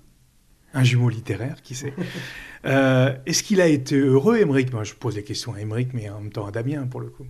un 0.73 0.83
jumeau 0.83 1.09
littéraire, 1.09 1.63
qui 1.63 1.75
sait. 1.75 1.95
Est-ce 2.65 3.43
qu'il 3.43 3.61
a 3.61 3.67
été 3.67 3.97
heureux, 3.97 4.39
Emeric? 4.39 4.73
Moi, 4.73 4.85
je 4.85 4.95
pose 4.95 5.15
des 5.15 5.23
questions 5.23 5.55
à 5.55 5.61
Emeric, 5.61 5.93
mais 5.93 6.09
en 6.11 6.21
même 6.21 6.33
temps 6.33 6.47
à 6.47 6.51
Damien, 6.51 6.87
pour 6.87 7.01
le 7.01 7.09
coup. 7.09 7.27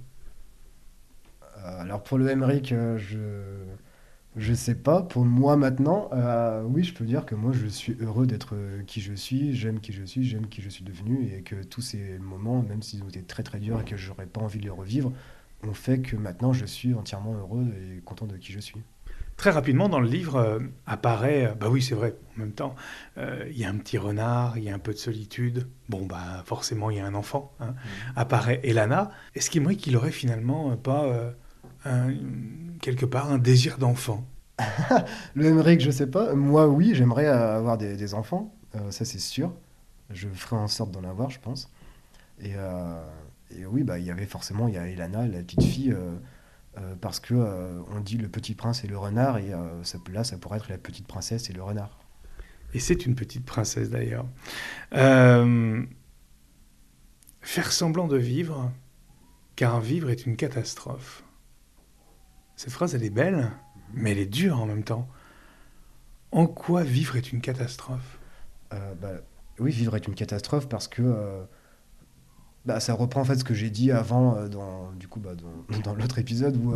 Euh, 1.64 1.80
alors 1.80 2.02
pour 2.02 2.18
le 2.18 2.28
Emmerich, 2.28 2.72
euh, 2.72 2.98
je 2.98 3.18
je 4.36 4.52
sais 4.52 4.74
pas. 4.74 5.02
Pour 5.02 5.24
moi 5.24 5.56
maintenant, 5.56 6.08
euh, 6.12 6.62
oui, 6.64 6.82
je 6.84 6.92
peux 6.92 7.04
dire 7.04 7.24
que 7.24 7.34
moi 7.34 7.52
je 7.52 7.66
suis 7.66 7.96
heureux 8.00 8.26
d'être 8.26 8.56
qui 8.86 9.00
je 9.00 9.14
suis. 9.14 9.54
J'aime 9.54 9.80
qui 9.80 9.92
je 9.92 10.04
suis, 10.04 10.24
j'aime 10.24 10.48
qui 10.48 10.62
je 10.62 10.68
suis 10.68 10.84
devenu 10.84 11.30
et 11.32 11.42
que 11.42 11.62
tous 11.62 11.80
ces 11.80 12.18
moments, 12.18 12.62
même 12.62 12.82
s'ils 12.82 13.02
ont 13.02 13.08
été 13.08 13.22
très 13.22 13.42
très 13.42 13.60
durs 13.60 13.80
et 13.80 13.84
que 13.84 13.96
j'aurais 13.96 14.26
pas 14.26 14.40
envie 14.40 14.58
de 14.58 14.64
les 14.64 14.70
revivre, 14.70 15.12
ont 15.62 15.74
fait 15.74 16.00
que 16.00 16.16
maintenant 16.16 16.52
je 16.52 16.66
suis 16.66 16.94
entièrement 16.94 17.34
heureux 17.34 17.66
et 17.66 18.00
content 18.00 18.26
de 18.26 18.36
qui 18.36 18.52
je 18.52 18.60
suis. 18.60 18.80
Très 19.36 19.50
rapidement 19.50 19.88
dans 19.88 19.98
le 19.98 20.08
livre 20.08 20.60
apparaît, 20.86 21.54
bah 21.58 21.68
oui 21.68 21.82
c'est 21.82 21.96
vrai, 21.96 22.14
en 22.36 22.40
même 22.40 22.52
temps, 22.52 22.76
il 23.16 23.56
y 23.56 23.64
a 23.64 23.68
un 23.68 23.76
petit 23.78 23.98
renard, 23.98 24.58
il 24.58 24.64
y 24.64 24.70
a 24.70 24.74
un 24.74 24.78
peu 24.78 24.92
de 24.92 24.98
solitude, 24.98 25.66
bon 25.88 26.06
bah 26.06 26.42
forcément 26.44 26.90
il 26.90 26.98
y 26.98 27.00
a 27.00 27.06
un 27.06 27.14
enfant, 27.14 27.52
hein. 27.58 27.70
mmh. 27.70 28.12
apparaît 28.14 28.60
Elana. 28.62 29.10
Est-ce 29.34 29.50
qu'il 29.50 29.62
me 29.62 29.72
qu'il 29.72 29.96
aurait 29.96 30.12
finalement 30.12 30.76
pas 30.76 31.34
quelque 32.80 33.06
part 33.06 33.30
un 33.30 33.38
désir 33.38 33.78
d'enfant 33.78 34.24
Le 35.34 35.46
Emmerich, 35.46 35.80
je 35.80 35.90
sais 35.90 36.06
pas. 36.06 36.34
Moi, 36.34 36.68
oui, 36.68 36.92
j'aimerais 36.94 37.26
avoir 37.26 37.78
des, 37.78 38.14
enfants, 38.14 38.54
euh, 38.76 38.90
ça 38.90 39.04
c'est 39.04 39.18
sûr. 39.18 39.52
Je 40.10 40.28
ferai 40.28 40.56
en 40.56 40.68
sorte 40.68 40.90
d'en 40.90 41.04
avoir, 41.04 41.30
je 41.30 41.40
pense. 41.40 41.70
Et, 42.40 42.52
euh, 42.56 43.02
oui, 43.68 43.82
bah 43.84 43.98
il 43.98 44.04
y 44.04 44.10
avait 44.10 44.26
forcément, 44.26 44.68
il 44.68 44.74
y 44.74 44.78
a 44.78 44.86
Elana, 44.86 45.26
la 45.26 45.38
petite 45.40 45.62
fille, 45.62 45.92
euh, 45.92 46.94
parce 47.00 47.20
que 47.20 47.34
on 47.94 48.00
dit 48.00 48.18
le 48.18 48.28
petit 48.28 48.54
prince 48.54 48.84
et 48.84 48.88
le 48.88 48.98
renard, 48.98 49.38
et 49.38 49.52
ça, 49.82 49.98
là, 50.12 50.24
ça 50.24 50.36
pourrait 50.38 50.58
être 50.58 50.68
la 50.68 50.78
petite 50.78 51.06
princesse 51.06 51.50
et 51.50 51.52
le 51.52 51.62
renard. 51.62 51.98
Et 52.74 52.80
c'est 52.80 53.06
une 53.06 53.14
petite 53.14 53.44
princesse 53.44 53.90
d'ailleurs. 53.90 54.26
faire 57.40 57.72
semblant 57.72 58.08
de 58.08 58.16
vivre, 58.16 58.72
car 59.54 59.80
vivre 59.80 60.10
est 60.10 60.26
une 60.26 60.36
catastrophe. 60.36 61.23
Cette 62.56 62.72
phrase, 62.72 62.94
elle 62.94 63.04
est 63.04 63.10
belle, 63.10 63.50
mais 63.92 64.12
elle 64.12 64.18
est 64.18 64.26
dure 64.26 64.60
en 64.60 64.66
même 64.66 64.84
temps. 64.84 65.08
En 66.32 66.46
quoi 66.46 66.82
vivre 66.82 67.16
est 67.16 67.32
une 67.32 67.40
catastrophe? 67.40 68.18
Euh, 68.72 68.94
bah, 69.00 69.12
Oui, 69.58 69.70
vivre 69.70 69.96
est 69.96 70.06
une 70.06 70.14
catastrophe 70.14 70.68
parce 70.68 70.88
que 70.88 71.02
euh, 71.02 71.42
bah, 72.64 72.80
ça 72.80 72.94
reprend 72.94 73.20
en 73.20 73.24
fait 73.24 73.36
ce 73.36 73.44
que 73.44 73.54
j'ai 73.54 73.70
dit 73.70 73.92
avant 73.92 74.36
euh, 74.36 74.48
dans, 74.48 74.90
bah, 75.16 75.30
dans, 75.84 75.94
l'autre 75.94 76.18
épisode 76.18 76.56
où, 76.56 76.74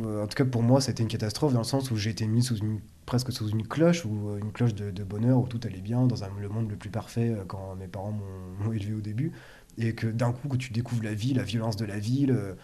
en 0.00 0.26
tout 0.26 0.36
cas 0.36 0.44
pour 0.44 0.62
moi, 0.62 0.80
c'était 0.80 1.02
une 1.02 1.08
catastrophe 1.08 1.52
dans 1.52 1.60
le 1.60 1.64
sens 1.64 1.90
où 1.90 1.96
j'ai 1.96 2.10
été 2.10 2.26
mis 2.26 2.42
sous 2.42 2.56
une, 2.56 2.80
presque 3.06 3.32
sous 3.32 3.48
une 3.48 3.66
cloche, 3.66 4.04
ou 4.04 4.36
une 4.38 4.52
cloche 4.52 4.74
de, 4.74 5.04
bonheur 5.04 5.38
où 5.38 5.46
tout 5.46 5.60
allait 5.64 5.80
bien, 5.80 6.06
dans 6.06 6.16
le 6.40 6.48
monde 6.48 6.70
le 6.70 6.76
plus 6.76 6.90
parfait 6.90 7.36
quand 7.48 7.74
mes 7.76 7.88
parents 7.88 8.18
m'ont 8.60 8.72
élevé 8.72 8.94
au 8.94 9.00
début. 9.00 9.32
Et 9.78 9.94
que 9.94 10.06
d'un 10.06 10.32
coup, 10.32 10.48
que 10.48 10.56
tu 10.56 10.72
découvres 10.72 11.04
la 11.04 11.14
vie, 11.14 11.32
la 11.32 11.42
violence 11.42 11.76
de 11.76 11.84
la 11.84 11.98
vie, 11.98 12.26
le, 12.26 12.56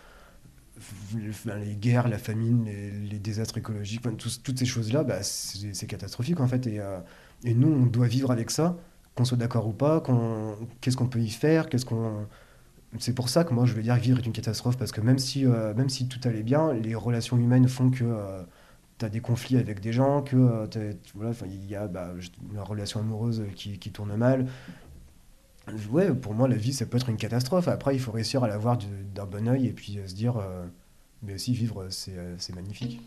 les 1.14 1.74
guerres, 1.74 2.08
la 2.08 2.18
famine, 2.18 2.64
les, 2.64 3.18
désastres 3.18 3.58
écologiques, 3.58 4.02
toutes 4.18 4.58
ces 4.58 4.66
choses-là, 4.66 5.04
bah, 5.04 5.22
c'est 5.22 5.86
catastrophique 5.86 6.40
en 6.40 6.46
fait. 6.46 6.66
Et, 6.66 6.80
euh, 6.80 6.98
et, 7.44 7.54
nous, 7.54 7.68
on 7.68 7.86
doit 7.86 8.06
vivre 8.06 8.30
avec 8.30 8.50
ça, 8.50 8.76
qu'on 9.14 9.24
soit 9.24 9.38
d'accord 9.38 9.66
ou 9.66 9.72
pas, 9.72 10.02
qu'est-ce 10.80 10.96
qu'on 10.96 11.08
peut 11.08 11.20
y 11.20 11.30
faire. 11.30 11.66
C'est 12.98 13.14
pour 13.14 13.28
ça 13.28 13.44
que 13.44 13.52
moi 13.52 13.66
je 13.66 13.74
veux 13.74 13.82
dire 13.82 13.96
vivre 13.96 14.18
est 14.18 14.26
une 14.26 14.32
catastrophe, 14.32 14.76
parce 14.76 14.92
que 14.92 15.00
même 15.00 15.18
si, 15.18 15.46
euh, 15.46 15.74
même 15.74 15.88
si 15.88 16.08
tout 16.08 16.20
allait 16.24 16.42
bien, 16.42 16.72
les 16.72 16.94
relations 16.94 17.36
humaines 17.36 17.68
font 17.68 17.90
que 17.90 18.04
euh, 18.04 18.42
tu 18.98 19.04
as 19.04 19.08
des 19.08 19.20
conflits 19.20 19.58
avec 19.58 19.80
des 19.80 19.92
gens, 19.92 20.22
que 20.22 20.68
voilà, 21.14 21.32
il 21.44 21.66
y 21.66 21.76
a 21.76 21.86
bah, 21.86 22.12
une 22.52 22.58
relation 22.60 23.00
amoureuse 23.00 23.44
qui 23.54 23.90
tourne 23.90 24.14
mal, 24.16 24.46
ouais, 25.90 26.12
pour 26.12 26.34
moi, 26.34 26.48
la 26.48 26.56
vie, 26.56 26.72
ça 26.72 26.86
peut 26.86 26.96
être 26.96 27.08
une 27.08 27.16
catastrophe. 27.16 27.68
Après, 27.68 27.94
il 27.94 28.00
faut 28.00 28.12
réussir 28.12 28.44
à 28.44 28.48
la 28.48 28.58
voir 28.58 28.78
d'un 29.14 29.26
bon 29.26 29.48
oeil 29.48 29.66
et 29.66 29.72
puis 29.72 29.98
se 30.06 30.14
dire, 30.14 30.36
euh, 30.36 30.66
mais 31.22 31.34
aussi 31.34 31.54
vivre, 31.54 31.88
c'est 31.90 32.16
euh, 32.16 32.36
magnifique. 32.54 33.00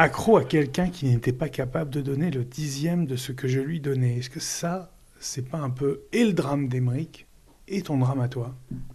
Accro 0.00 0.38
à 0.38 0.44
quelqu'un 0.44 0.88
qui 0.88 1.06
n'était 1.06 1.32
pas 1.32 1.50
capable 1.50 1.90
de 1.90 2.00
donner 2.00 2.30
le 2.30 2.42
dixième 2.42 3.06
de 3.06 3.16
ce 3.16 3.32
que 3.32 3.48
je 3.48 3.60
lui 3.60 3.80
donnais. 3.80 4.16
Est-ce 4.16 4.30
que 4.30 4.40
ça, 4.40 4.92
c'est 5.18 5.46
pas 5.46 5.58
un 5.58 5.68
peu 5.68 6.02
et 6.12 6.24
le 6.24 6.32
drame 6.32 6.68
d'Emeric 6.68 7.26
et 7.68 7.82
ton 7.82 7.98
drame 7.98 8.20
à 8.20 8.28
toi? 8.28 8.54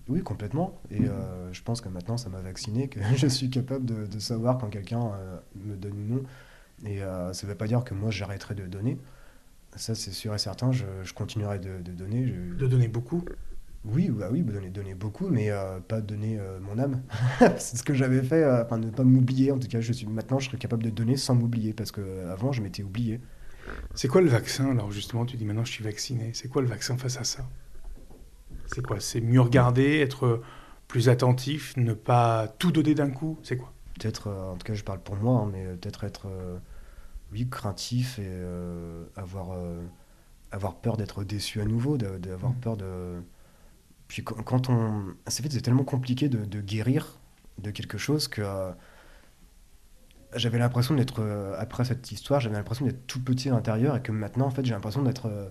Oui, 0.09 0.23
complètement. 0.23 0.81
Et 0.89 1.05
euh, 1.05 1.53
je 1.53 1.61
pense 1.61 1.79
que 1.79 1.89
maintenant, 1.89 2.17
ça 2.17 2.29
m'a 2.29 2.39
vacciné, 2.39 2.87
que 2.87 2.99
je 3.15 3.27
suis 3.27 3.51
capable 3.51 3.85
de, 3.85 4.19
savoir 4.19 4.57
quand 4.57 4.69
quelqu'un 4.69 5.11
euh, 5.13 5.37
me 5.63 5.75
donne 5.75 5.93
ou 5.93 6.15
non. 6.15 6.23
Et 6.85 7.03
euh, 7.03 7.33
ça 7.33 7.45
ne 7.45 7.51
veut 7.51 7.57
pas 7.57 7.67
dire 7.67 7.83
que 7.83 7.93
moi, 7.93 8.09
j'arrêterai 8.09 8.55
de 8.55 8.65
donner. 8.65 8.97
Ça, 9.75 9.93
c'est 9.93 10.11
sûr 10.11 10.33
et 10.33 10.39
certain, 10.39 10.71
je, 10.71 10.85
continuerai 11.13 11.59
de, 11.59 11.77
donner. 11.91 12.21
De 12.23 12.65
donner 12.65 12.87
beaucoup? 12.87 13.23
Oui, 13.87 14.09
bah 14.09 14.29
oui, 14.31 14.41
donner, 14.41 14.69
donner 14.69 14.95
beaucoup, 14.95 15.27
mais 15.29 15.51
euh, 15.51 15.79
pas 15.79 16.01
donner 16.01 16.37
euh, 16.39 16.59
mon 16.59 16.79
âme. 16.79 17.03
c'est 17.57 17.77
ce 17.77 17.83
que 17.83 17.93
j'avais 17.93 18.23
fait, 18.23 18.43
euh, 18.43 18.63
enfin 18.63 18.77
ne 18.77 18.89
pas 18.89 19.03
m'oublier. 19.03 19.51
En 19.51 19.59
tout 19.59 19.67
cas, 19.67 19.81
je 19.81 19.93
suis 19.93 20.07
maintenant, 20.07 20.39
je 20.39 20.47
serais 20.47 20.57
capable 20.57 20.83
de 20.83 20.89
donner 20.89 21.17
sans 21.17 21.35
m'oublier, 21.35 21.73
parce 21.73 21.91
que 21.91 22.25
avant, 22.27 22.51
je 22.51 22.61
m'étais 22.61 22.83
oublié. 22.83 23.19
C'est 23.93 24.07
quoi 24.07 24.21
le 24.21 24.27
vaccin? 24.27 24.71
Alors 24.71 24.91
justement, 24.91 25.25
tu 25.25 25.37
dis 25.37 25.45
maintenant, 25.45 25.65
je 25.65 25.71
suis 25.71 25.83
vacciné. 25.83 26.31
C'est 26.33 26.47
quoi 26.47 26.61
le 26.61 26.67
vaccin 26.67 26.97
face 26.97 27.17
à 27.17 27.23
ça? 27.23 27.45
C'est 28.67 28.83
quoi? 28.83 28.99
C'est 28.99 29.21
mieux 29.21 29.41
regarder, 29.41 29.99
être 29.99 30.41
plus 30.87 31.09
attentif, 31.09 31.75
ne 31.77 31.93
pas 31.93 32.47
tout 32.59 32.71
donner 32.71 32.95
d'un 32.95 33.09
coup? 33.09 33.37
C'est 33.43 33.57
quoi? 33.57 33.71
Peut-être, 33.99 34.29
en 34.29 34.55
tout 34.55 34.65
cas, 34.65 34.73
je 34.73 34.83
parle 34.83 34.99
pour 34.99 35.15
moi, 35.15 35.41
hein, 35.41 35.49
mais 35.51 35.65
peut-être 35.77 36.03
être, 36.03 36.27
oui, 37.31 37.47
craintif 37.49 38.19
et 38.19 38.31
avoir 39.15 39.57
avoir 40.51 40.75
peur 40.75 40.95
d'être 40.95 41.23
déçu 41.23 41.59
à 41.59 41.65
nouveau, 41.65 41.97
d'avoir 41.97 42.53
mmh. 42.53 42.59
peur 42.61 42.77
de 42.77 43.21
puis 44.07 44.23
quand, 44.23 44.69
on. 44.69 45.15
C'est 45.27 45.43
fait, 45.43 45.51
c'est 45.51 45.61
tellement 45.61 45.83
compliqué 45.83 46.29
de, 46.29 46.61
guérir 46.61 47.19
de 47.61 47.71
quelque 47.71 47.97
chose 47.97 48.27
que. 48.27 48.41
Euh, 48.41 48.71
j'avais 50.35 50.59
l'impression 50.59 50.95
d'être. 50.95 51.21
Euh, 51.21 51.55
après 51.57 51.85
cette 51.85 52.11
histoire, 52.11 52.39
j'avais 52.39 52.55
l'impression 52.55 52.85
d'être 52.85 53.07
tout 53.07 53.23
petit 53.23 53.49
à 53.49 53.53
l'intérieur 53.53 53.95
et 53.95 54.01
que 54.01 54.11
maintenant, 54.11 54.45
en 54.45 54.51
fait, 54.51 54.65
j'ai 54.65 54.73
l'impression 54.73 55.01
d'être. 55.03 55.27
Euh, 55.27 55.49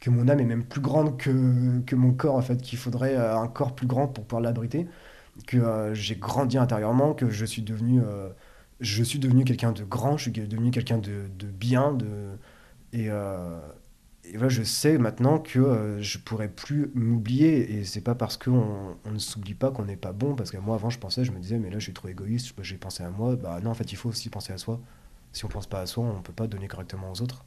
que 0.00 0.10
mon 0.10 0.28
âme 0.28 0.40
est 0.40 0.44
même 0.44 0.64
plus 0.64 0.82
grande 0.82 1.16
que, 1.16 1.80
que 1.86 1.96
mon 1.96 2.12
corps, 2.12 2.34
en 2.34 2.42
fait, 2.42 2.60
qu'il 2.60 2.78
faudrait 2.78 3.16
un 3.16 3.48
corps 3.48 3.74
plus 3.74 3.86
grand 3.86 4.08
pour 4.08 4.26
pouvoir 4.26 4.42
l'abriter. 4.42 4.86
Que 5.46 5.90
j'ai 5.94 6.16
grandi 6.16 6.58
intérieurement, 6.58 7.14
que 7.14 7.30
je 7.30 7.46
suis 7.46 7.62
devenu. 7.62 8.02
je 8.80 9.02
suis 9.02 9.18
devenu 9.18 9.44
quelqu'un 9.44 9.72
de 9.72 9.84
grand, 9.84 10.18
je 10.18 10.24
suis 10.24 10.32
devenu 10.32 10.70
quelqu'un 10.70 10.98
de, 10.98 11.28
de, 11.38 11.46
bien, 11.46 11.92
de. 11.92 12.38
Et, 12.92 13.08
et 14.32 14.36
voilà, 14.36 14.48
je 14.48 14.62
sais 14.62 14.98
maintenant 14.98 15.38
que 15.38 15.58
euh, 15.58 16.02
je 16.02 16.18
pourrais 16.18 16.48
plus 16.48 16.90
m'oublier. 16.94 17.76
Et 17.76 17.84
c'est 17.84 18.00
pas 18.00 18.14
parce 18.14 18.36
qu'on 18.36 18.96
on 19.04 19.10
ne 19.10 19.18
s'oublie 19.18 19.54
pas 19.54 19.70
qu'on 19.70 19.84
n'est 19.84 19.96
pas 19.96 20.12
bon. 20.12 20.34
Parce 20.34 20.50
que 20.50 20.56
moi 20.56 20.74
avant 20.74 20.90
je 20.90 20.98
pensais 20.98 21.24
je 21.24 21.32
me 21.32 21.38
disais 21.38 21.58
mais 21.58 21.70
là 21.70 21.78
je 21.78 21.84
suis 21.84 21.92
trop 21.92 22.08
égoïste. 22.08 22.54
J'ai 22.62 22.76
pensé 22.76 23.02
à 23.02 23.10
moi. 23.10 23.36
Bah 23.36 23.60
non 23.62 23.70
en 23.70 23.74
fait 23.74 23.92
il 23.92 23.96
faut 23.96 24.08
aussi 24.08 24.28
penser 24.28 24.52
à 24.52 24.58
soi. 24.58 24.80
Si 25.32 25.44
on 25.44 25.48
pense 25.48 25.66
pas 25.66 25.80
à 25.80 25.86
soi 25.86 26.04
on 26.04 26.22
peut 26.22 26.32
pas 26.32 26.46
donner 26.46 26.66
correctement 26.66 27.12
aux 27.12 27.22
autres. 27.22 27.44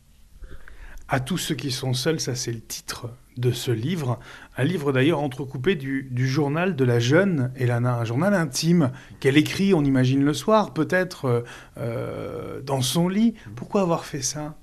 À 1.11 1.19
tous 1.19 1.39
ceux 1.39 1.55
qui 1.55 1.71
sont 1.71 1.93
seuls 1.93 2.19
ça 2.19 2.35
c'est 2.35 2.51
le 2.51 2.61
titre 2.61 3.09
de 3.37 3.51
ce 3.51 3.71
livre. 3.71 4.19
Un 4.57 4.63
livre 4.63 4.93
d'ailleurs 4.93 5.21
entrecoupé 5.21 5.75
du, 5.75 6.07
du, 6.11 6.27
journal 6.27 6.75
de 6.75 6.85
la 6.85 6.99
jeune 6.99 7.51
Elana. 7.55 7.95
Un 7.95 8.05
journal 8.05 8.33
intime 8.33 8.91
qu'elle 9.19 9.37
écrit 9.37 9.73
on 9.73 9.83
imagine 9.83 10.23
le 10.23 10.33
soir 10.33 10.73
peut-être 10.73 11.25
euh, 11.25 11.41
euh, 11.77 12.61
dans 12.61 12.81
son 12.81 13.09
lit. 13.09 13.33
Pourquoi 13.55 13.81
avoir 13.81 14.05
fait 14.05 14.21
ça? 14.21 14.55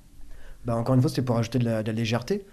Bah, 0.67 0.75
encore 0.75 0.95
une 0.95 1.01
fois, 1.01 1.09
c'était 1.09 1.21
pour 1.21 1.37
ajouter 1.37 1.59
de 1.59 1.63
la, 1.63 1.81
légèreté, 1.81 2.45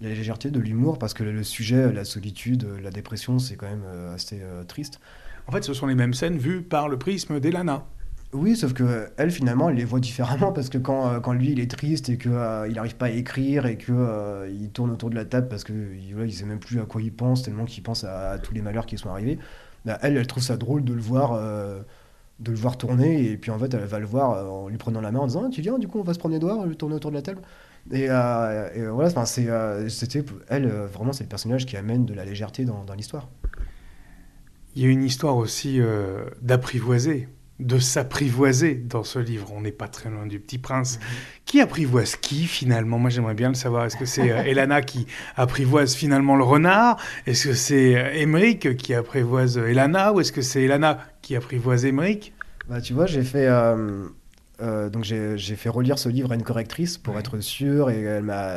la 0.00 0.08
légèreté, 0.08 0.50
de 0.50 0.58
l'humour, 0.58 0.98
parce 0.98 1.12
que 1.12 1.22
le 1.22 1.42
sujet, 1.42 1.92
la 1.92 2.06
solitude, 2.06 2.66
la 2.82 2.90
dépression, 2.90 3.38
c'est 3.38 3.56
quand 3.56 3.68
même 3.68 3.84
euh, 3.86 4.14
assez 4.14 4.40
euh, 4.42 4.64
triste. 4.64 5.00
En 5.46 5.52
fait, 5.52 5.62
ce 5.62 5.74
sont 5.74 5.86
les 5.86 5.94
mêmes 5.94 6.14
scènes 6.14 6.38
vues 6.38 6.62
par 6.62 6.88
le 6.88 6.98
prisme 6.98 7.40
d'Elana. 7.40 7.84
Oui, 8.32 8.56
sauf 8.56 8.72
que 8.72 9.10
elle 9.18 9.30
finalement, 9.30 9.68
elle 9.68 9.76
les 9.76 9.84
voit 9.84 10.00
différemment 10.00 10.50
parce 10.52 10.70
que 10.70 10.78
quand, 10.78 11.08
euh, 11.08 11.20
quand 11.20 11.34
lui 11.34 11.50
il 11.52 11.60
est 11.60 11.70
triste 11.70 12.08
et 12.08 12.16
qu'il 12.16 12.32
il 12.68 12.74
n'arrive 12.74 12.96
pas 12.96 13.06
à 13.06 13.10
écrire 13.10 13.66
et 13.66 13.76
qu'il 13.76 13.94
il 14.50 14.70
tourne 14.70 14.90
autour 14.90 15.10
de 15.10 15.14
la 15.14 15.26
table 15.26 15.48
parce 15.48 15.64
qu'il 15.64 15.98
il 16.02 16.32
sait 16.32 16.46
même 16.46 16.60
plus 16.60 16.80
à 16.80 16.84
quoi 16.84 17.02
il 17.02 17.12
pense 17.12 17.42
tellement 17.42 17.66
qu'il 17.66 17.82
pense 17.82 18.04
à, 18.04 18.38
tous 18.38 18.54
les 18.54 18.62
malheurs 18.62 18.86
qui 18.86 18.96
sont 18.96 19.10
arrivés, 19.10 19.38
bah, 19.84 19.98
elle, 20.00 20.16
elle 20.16 20.26
trouve 20.26 20.42
ça 20.42 20.56
drôle 20.56 20.84
de 20.84 20.94
le 20.94 21.00
voir 21.00 21.38
de 22.40 22.52
le 22.52 22.56
voir 22.56 22.76
tourner 22.76 23.30
et 23.30 23.36
puis 23.36 23.50
en 23.50 23.58
fait 23.58 23.72
elle 23.74 23.84
va 23.84 23.98
le 23.98 24.06
voir 24.06 24.32
euh, 24.32 24.46
en 24.46 24.68
lui 24.68 24.76
prenant 24.76 25.00
la 25.00 25.10
main 25.10 25.20
en 25.20 25.26
disant 25.26 25.44
ah, 25.46 25.50
tu 25.50 25.60
viens 25.60 25.78
du 25.78 25.88
coup 25.88 25.98
on 25.98 26.04
va 26.04 26.14
se 26.14 26.18
promener 26.18 26.38
dehors 26.38 26.64
tourner 26.76 26.94
autour 26.94 27.10
de 27.10 27.16
la 27.16 27.22
table. 27.22 27.42
Et, 27.90 28.06
euh, 28.10 28.90
voilà 28.92 29.24
c'est 29.24 29.48
euh, 29.48 29.88
c'était 29.88 30.24
elle 30.48 30.68
vraiment 30.68 31.12
c'est 31.12 31.24
le 31.24 31.28
personnage 31.28 31.66
qui 31.66 31.76
amène 31.76 32.04
de 32.04 32.14
la 32.14 32.24
légèreté 32.24 32.64
dans 32.64 32.94
l'histoire. 32.94 33.28
Il 34.76 34.82
y 34.82 34.86
a 34.86 34.88
une 34.88 35.02
histoire 35.02 35.36
aussi 35.36 35.80
d'apprivoiser 36.40 37.28
de 37.60 37.78
s'apprivoiser 37.78 38.74
dans 38.74 39.02
ce 39.02 39.18
livre. 39.18 39.52
On 39.52 39.60
n'est 39.60 39.72
pas 39.72 39.88
très 39.88 40.10
loin 40.10 40.26
du 40.26 40.38
Petit 40.38 40.58
Prince. 40.58 40.98
Mhm. 40.98 41.06
Qui 41.44 41.60
apprivoise 41.60 42.16
qui 42.16 42.46
finalement? 42.46 42.98
Moi 42.98 43.10
j'aimerais 43.10 43.34
bien 43.34 43.48
le 43.48 43.54
savoir. 43.54 43.84
Est-ce 43.84 43.96
que 43.96 44.04
c'est 44.04 44.30
euh, 44.30 44.44
Elana 44.44 44.80
qui 44.82 45.06
apprivoise 45.36 45.94
finalement 45.94 46.36
le 46.36 46.44
renard? 46.44 46.98
Est-ce 47.26 47.48
que 47.48 47.54
c'est 47.54 47.92
Emmerich 48.20 48.66
euh, 48.66 48.74
qui 48.74 48.94
apprivoise 48.94 49.58
Elana? 49.58 50.12
Ou 50.12 50.20
est-ce 50.20 50.32
que 50.32 50.42
c'est 50.42 50.62
Elana 50.62 50.98
qui 51.20 51.34
apprivoise 51.34 51.84
Emmerich 51.84 52.32
bah, 52.68 52.80
Tu 52.80 52.92
vois, 52.92 53.06
j'ai 53.06 53.22
fait... 53.22 53.46
Euh, 53.48 54.08
donc 54.90 55.04
j'ai 55.04 55.36
fait 55.36 55.68
relire 55.68 56.00
ce 56.00 56.08
livre 56.08 56.32
à 56.32 56.34
une 56.34 56.42
correctrice 56.42 56.98
pour 56.98 57.16
être 57.16 57.38
sûr 57.38 57.90
et 57.90 58.00
elle 58.02 58.24
m'a... 58.24 58.56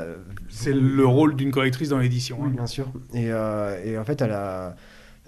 C'est 0.50 0.74
le 0.74 1.06
rôle 1.06 1.36
d'une 1.36 1.52
correctrice 1.52 1.90
dans 1.90 2.00
l'édition. 2.00 2.38
Oui, 2.40 2.48
hein. 2.50 2.54
bien 2.56 2.66
sûr. 2.66 2.92
Et, 3.14 3.28
et, 3.28 3.98
en 4.00 4.04
fait 4.04 4.20
elle 4.20 4.32
a 4.32 4.76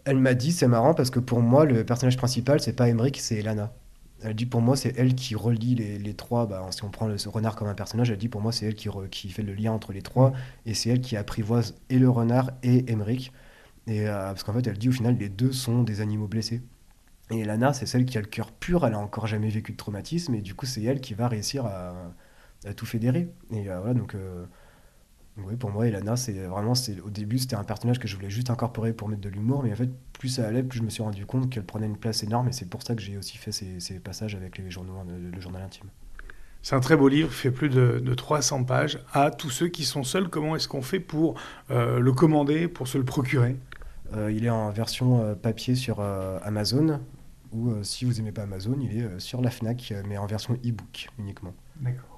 elle 0.06 0.20
m'a 0.20 0.34
dit, 0.34 0.52
c'est 0.52 0.68
marrant 0.68 0.94
parce 0.94 1.10
que 1.10 1.20
pour 1.20 1.42
moi, 1.42 1.66
le 1.66 1.86
personnage 1.86 2.18
principal, 2.18 2.60
c'est 2.60 2.74
pas 2.74 2.89
Emmerich, 2.89 3.20
c'est 3.20 3.36
Elana. 3.36 3.74
Elle 4.22 4.36
dit 4.36 4.46
pour 4.46 4.62
moi, 4.62 4.78
c'est 4.78 4.98
elle 4.98 5.16
qui 5.16 5.36
relie 5.36 5.76
les, 5.76 6.13
trois. 6.13 6.46
Bah, 6.46 6.66
si 6.72 6.84
on 6.84 6.89
prend 6.89 7.08
le 7.08 7.16
renard 7.28 7.56
comme 7.56 7.68
un 7.68 7.74
personnage, 7.74 8.10
elle 8.10 8.18
dit 8.18 8.30
pour 8.30 8.42
moi, 8.42 8.54
c'est 8.54 8.66
elle 8.66 8.76
qui, 8.76 8.89
qui, 9.12 9.30
fait 9.30 9.44
le 9.44 9.54
lien 9.54 9.74
entre 9.74 9.92
les 9.92 10.02
trois. 10.02 10.32
Et 10.66 10.74
c'est 10.74 10.89
elle 10.89 11.02
qui 11.02 11.18
apprivoise 11.18 11.76
et 11.89 12.00
le 12.00 12.10
renard 12.10 12.52
et 12.63 12.89
Emmerich. 12.89 13.34
Et, 13.88 14.08
euh, 14.08 14.28
parce 14.28 14.44
qu'en 14.44 14.54
fait, 14.54 14.66
elle 14.66 14.78
dit 14.78 14.89
au 14.89 14.94
final, 14.94 15.18
les 15.18 15.28
deux 15.30 15.52
sont 15.52 15.84
des 15.84 16.00
animaux 16.00 16.28
blessés. 16.28 16.62
Et 17.32 17.39
Elana, 17.39 17.74
c'est 17.74 17.86
celle 17.86 18.06
qui 18.06 18.18
a 18.18 18.22
le 18.22 18.28
cœur 18.28 18.52
pur, 18.52 18.86
elle 18.86 18.94
a 18.94 19.00
encore 19.00 19.28
jamais 19.28 19.50
vécu 19.50 19.74
de 19.74 19.78
traumatisme. 19.78 20.36
Et 20.36 20.42
du 20.42 20.56
coup, 20.56 20.66
c'est 20.66 20.84
elle 20.84 21.02
qui 21.02 21.13
va 21.13 21.28
réussir 21.28 21.66
à, 21.66 21.94
tout 22.78 22.86
fédérer. 22.86 23.30
Et 23.52 23.70
euh, 23.70 23.80
voilà, 23.80 23.94
donc. 23.94 24.16
Euh, 24.16 24.46
oui, 25.38 25.56
pour 25.56 25.72
moi, 25.72 25.88
Elana, 25.88 26.15
c'est 26.15 26.34
vraiment, 26.34 26.76
c'est 26.76 27.00
au 27.02 27.10
début, 27.10 27.39
c'était 27.39 27.56
un 27.56 27.63
personnage 27.63 27.98
que 27.98 28.08
je 28.08 28.15
voulais 28.15 28.30
juste 28.30 28.52
incorporer 28.52 28.93
pour 28.93 29.10
mettre 29.10 29.22
de 29.22 29.30
l'humour, 29.30 29.63
mais 29.63 29.72
en 29.72 29.76
fait, 29.76 29.89
plus 30.19 30.30
ça 30.30 30.48
allait, 30.48 30.62
plus 30.62 30.78
je 30.78 30.84
me 30.84 30.89
suis 30.89 31.02
rendu 31.02 31.26
compte 31.26 31.50
qu'elle 31.50 31.65
prenait 31.65 31.88
une 31.88 31.98
place 31.98 32.22
énorme, 32.22 32.50
et 32.50 32.52
c'est 32.52 32.69
pour 32.69 32.84
ça 32.84 32.93
que 32.93 33.02
j'ai 33.02 33.17
aussi 33.17 33.38
fait 33.38 33.52
ces, 33.52 34.00
passages 34.00 34.36
avec 34.36 34.60
les 34.60 34.69
journaux, 34.69 34.93
le, 35.08 35.41
journal 35.41 35.63
intime. 35.63 35.88
C'est 36.62 36.76
un 36.76 36.80
très 36.80 36.96
beau 36.96 37.08
livre, 37.08 37.30
il 37.32 37.36
fait 37.36 37.52
plus 37.52 37.69
de, 37.69 38.13
300 38.13 38.63
pages. 38.63 39.00
À 39.12 39.32
tous 39.32 39.50
ceux 39.50 39.69
qui 39.69 39.86
sont 39.86 40.04
seuls, 40.04 40.30
comment 40.30 40.56
est-ce 40.56 40.67
qu'on 40.67 40.84
fait 40.84 41.00
pour 41.00 41.36
euh, 41.72 42.00
le 42.00 42.13
commander, 42.13 42.67
pour 42.67 42.88
se 42.88 43.00
le 43.00 43.04
procurer? 43.04 43.58
Euh, 44.15 44.32
Il 44.32 44.46
est 44.46 44.52
en 44.52 44.69
version 44.69 45.19
euh, 45.19 45.34
papier 45.34 45.74
sur 45.74 46.00
Amazon, 46.00 47.00
ou 47.52 47.74
si 47.82 48.06
vous 48.06 48.13
n'aimez 48.13 48.32
pas 48.32 48.43
Amazon, 48.43 48.78
il 48.80 49.00
est 49.00 49.19
sur 49.19 49.41
la 49.41 49.50
FNAC, 49.50 49.93
mais 50.08 50.17
en 50.17 50.28
version 50.28 50.54
e-book 50.54 51.08
uniquement. 51.17 51.54
D'accord. 51.82 52.12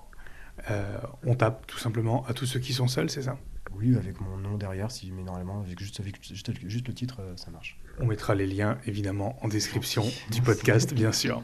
On 1.23 1.35
tape 1.35 1.67
tout 1.67 1.77
simplement 1.77 2.25
à 2.27 2.33
tous 2.33 2.45
ceux 2.45 2.59
qui 2.59 2.73
sont 2.73 2.87
seuls, 2.87 3.09
c'est 3.09 3.23
ça? 3.23 3.37
Oui, 3.77 3.95
avec 3.95 4.21
mon 4.21 4.37
nom 4.37 4.57
derrière, 4.57 4.89
si, 4.89 5.11
mais 5.11 5.23
normalement, 5.23 5.61
avec 5.61 5.79
juste, 5.79 5.99
avec 5.99 6.23
juste, 6.23 6.51
juste 6.67 6.87
le 6.87 6.93
titre, 6.93 7.21
ça 7.35 7.51
marche. 7.51 7.77
On 7.99 8.05
mettra 8.05 8.35
les 8.35 8.47
liens 8.47 8.77
évidemment 8.85 9.37
en 9.41 9.47
description 9.47 10.05
du 10.31 10.41
podcast, 10.41 10.93
bien 10.93 11.11
sûr. 11.11 11.43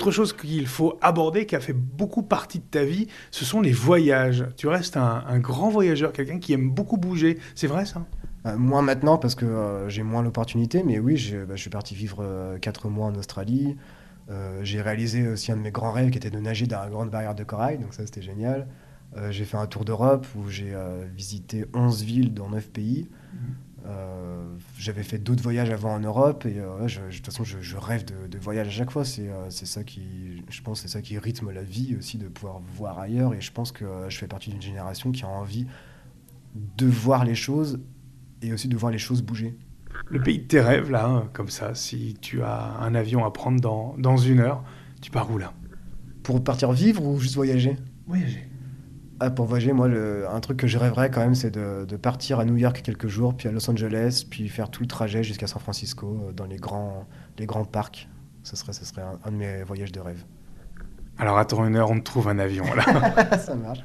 Autre 0.00 0.12
chose 0.12 0.32
qu'il 0.32 0.66
faut 0.66 0.98
aborder, 1.02 1.44
qui 1.44 1.54
a 1.54 1.60
fait 1.60 1.74
beaucoup 1.74 2.22
partie 2.22 2.58
de 2.58 2.64
ta 2.64 2.84
vie, 2.84 3.06
ce 3.30 3.44
sont 3.44 3.60
les 3.60 3.70
voyages. 3.70 4.46
Tu 4.56 4.66
restes 4.66 4.96
un, 4.96 5.38
grand 5.40 5.68
voyageur, 5.68 6.14
quelqu'un 6.14 6.38
qui 6.38 6.54
aime 6.54 6.70
beaucoup 6.70 6.96
bouger. 6.96 7.38
C'est 7.54 7.66
vrai 7.66 7.84
ça? 7.84 8.06
Euh, 8.46 8.56
Moins 8.56 8.80
maintenant 8.80 9.18
parce 9.18 9.34
que 9.34 9.44
euh, 9.44 9.90
j'ai 9.90 10.02
moins 10.02 10.22
l'opportunité, 10.22 10.82
mais 10.84 10.98
oui, 10.98 11.34
bah, 11.46 11.54
je 11.54 11.60
suis 11.60 11.68
parti 11.68 11.94
vivre 11.94 12.56
4 12.62 12.86
euh, 12.86 12.88
mois 12.88 13.08
en 13.08 13.14
Australie. 13.14 13.76
j'ai 14.62 14.80
réalisé 14.80 15.28
aussi 15.28 15.52
un 15.52 15.58
de 15.58 15.62
mes 15.62 15.70
grands 15.70 15.92
rêves 15.92 16.08
qui 16.08 16.16
était 16.16 16.30
de 16.30 16.40
nager 16.40 16.66
dans 16.66 16.80
la 16.80 16.88
grande 16.88 17.10
barrière 17.10 17.34
de 17.34 17.44
corail, 17.44 17.76
donc 17.76 17.92
ça 17.92 18.06
c'était 18.06 18.22
génial. 18.22 18.68
j'ai 19.28 19.44
fait 19.44 19.58
un 19.58 19.66
tour 19.66 19.84
d'Europe 19.84 20.26
où 20.34 20.48
j'ai 20.48 20.72
visité 21.14 21.66
11 21.74 22.04
villes 22.04 22.32
dans 22.32 22.48
9 22.48 22.70
pays. 22.70 23.06
Mmh. 23.34 23.36
Euh, 23.86 24.44
j'avais 24.78 25.02
fait 25.02 25.18
d'autres 25.18 25.42
voyages 25.42 25.70
avant 25.70 25.94
en 25.94 26.00
Europe 26.00 26.44
et 26.44 26.58
euh, 26.58 26.86
de 26.86 27.14
toute 27.16 27.24
façon 27.24 27.44
je, 27.44 27.76
rêve 27.76 28.04
de, 28.04 28.26
de, 28.26 28.38
voyage 28.38 28.68
à 28.68 28.70
chaque 28.70 28.90
fois. 28.90 29.04
Euh, 29.18 29.46
c'est 29.48 29.66
ça 29.66 29.84
qui, 29.84 30.42
je 30.50 30.60
pense, 30.60 30.80
c'est 30.80 30.88
ça 30.88 31.00
qui 31.00 31.18
rythme 31.18 31.50
la 31.50 31.62
vie 31.62 31.96
aussi 31.98 32.18
de 32.18 32.28
pouvoir 32.28 32.60
voir 32.74 32.98
ailleurs. 32.98 33.32
Et 33.34 33.40
je 33.40 33.50
pense 33.52 33.72
que 33.72 33.84
je 34.08 34.18
fais 34.18 34.26
partie 34.26 34.50
d'une 34.50 34.60
génération 34.60 35.12
qui 35.12 35.24
a 35.24 35.28
envie 35.28 35.66
de 36.54 36.86
voir 36.86 37.24
les 37.24 37.34
choses 37.34 37.80
et 38.42 38.52
aussi 38.52 38.68
de 38.68 38.76
voir 38.76 38.92
les 38.92 38.98
choses 38.98 39.22
bouger. 39.22 39.56
Le 40.06 40.20
pays 40.20 40.38
de 40.38 40.44
tes 40.44 40.60
rêves 40.60 40.90
là, 40.90 41.06
hein, 41.06 41.28
comme 41.32 41.48
ça, 41.48 41.74
si 41.74 42.16
tu 42.20 42.42
as 42.42 42.76
un 42.80 42.94
avion 42.94 43.24
à 43.24 43.30
prendre 43.30 43.60
dans, 43.60 43.94
dans 43.98 44.16
une 44.16 44.40
heure, 44.40 44.62
tu 45.00 45.10
pars 45.10 45.30
où 45.30 45.38
là? 45.38 45.52
Pour 46.22 46.44
partir 46.44 46.72
vivre 46.72 47.04
ou 47.04 47.18
juste 47.18 47.34
voyager? 47.34 47.76
Voyager. 48.06 48.49
Ah, 49.22 49.28
pour 49.28 49.44
voyager, 49.44 49.74
moi, 49.74 49.86
un 49.86 50.40
truc 50.40 50.56
que 50.56 50.66
je 50.66 50.78
rêverais 50.78 51.10
quand 51.10 51.20
même, 51.20 51.34
c'est 51.34 51.50
de, 51.50 51.96
partir 51.96 52.40
à 52.40 52.46
New 52.46 52.56
York 52.56 52.80
quelques 52.82 53.08
jours, 53.08 53.36
puis 53.36 53.48
à 53.48 53.52
Los 53.52 53.70
Angeles, 53.70 54.24
puis 54.28 54.48
faire 54.48 54.70
tout 54.70 54.82
le 54.82 54.88
trajet 54.88 55.22
jusqu'à 55.22 55.46
San 55.46 55.60
Francisco, 55.60 56.24
euh, 56.28 56.32
dans 56.32 56.46
les 56.46 56.56
grands, 56.56 57.06
les 57.38 57.44
grands 57.44 57.66
parcs. 57.66 58.08
Ce 58.44 58.56
serait, 58.56 58.72
ce 58.72 58.86
serait 58.86 59.02
un, 59.02 59.30
de 59.30 59.36
mes 59.36 59.62
voyages 59.62 59.92
de 59.92 60.00
rêve. 60.00 60.24
Alors 61.18 61.36
attends 61.36 61.66
une 61.66 61.76
heure, 61.76 61.90
on 61.90 61.98
te 61.98 62.04
trouve 62.04 62.28
un 62.28 62.38
avion 62.38 62.64
là. 62.72 63.36
Ça 63.38 63.54
marche. 63.54 63.84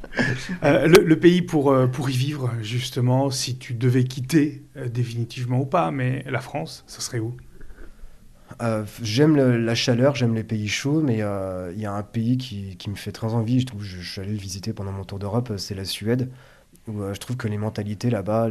Euh, 0.63 0.87
le, 0.87 1.19
pays 1.19 1.41
pour, 1.41 1.69
euh, 1.69 1.87
pour 1.87 2.09
y 2.09 2.13
vivre, 2.13 2.53
justement, 2.61 3.29
si 3.29 3.57
tu 3.57 3.73
devais 3.73 4.05
quitter 4.05 4.63
définitivement 4.89 5.59
ou 5.59 5.65
pas, 5.65 5.91
mais 5.91 6.23
la 6.29 6.39
France, 6.39 6.85
ce 6.87 7.01
serait 7.01 7.19
où? 7.19 7.35
Euh, 8.61 8.85
j'aime 9.01 9.35
la 9.35 9.75
chaleur, 9.75 10.15
j'aime 10.15 10.35
les 10.35 10.43
pays 10.43 10.67
chauds, 10.67 11.01
mais 11.01 11.21
euh, 11.21 11.71
il 11.73 11.81
y 11.81 11.85
a 11.85 11.93
un 11.93 12.03
pays 12.03 12.37
qui, 12.37 12.89
me 12.89 12.95
fait 12.95 13.11
très 13.11 13.33
envie. 13.33 13.65
Je 13.79 14.01
suis 14.01 14.21
allé 14.21 14.31
le 14.31 14.37
visiter 14.37 14.73
pendant 14.73 14.91
mon 14.91 15.03
tour 15.03 15.19
d'Europe, 15.19 15.51
euh, 15.51 15.57
c'est 15.57 15.75
la 15.75 15.85
Suède. 15.85 16.29
Où, 16.87 17.01
je 17.13 17.19
trouve 17.19 17.35
que 17.35 17.47
les 17.47 17.57
mentalités 17.57 18.11
là-bas 18.11 18.47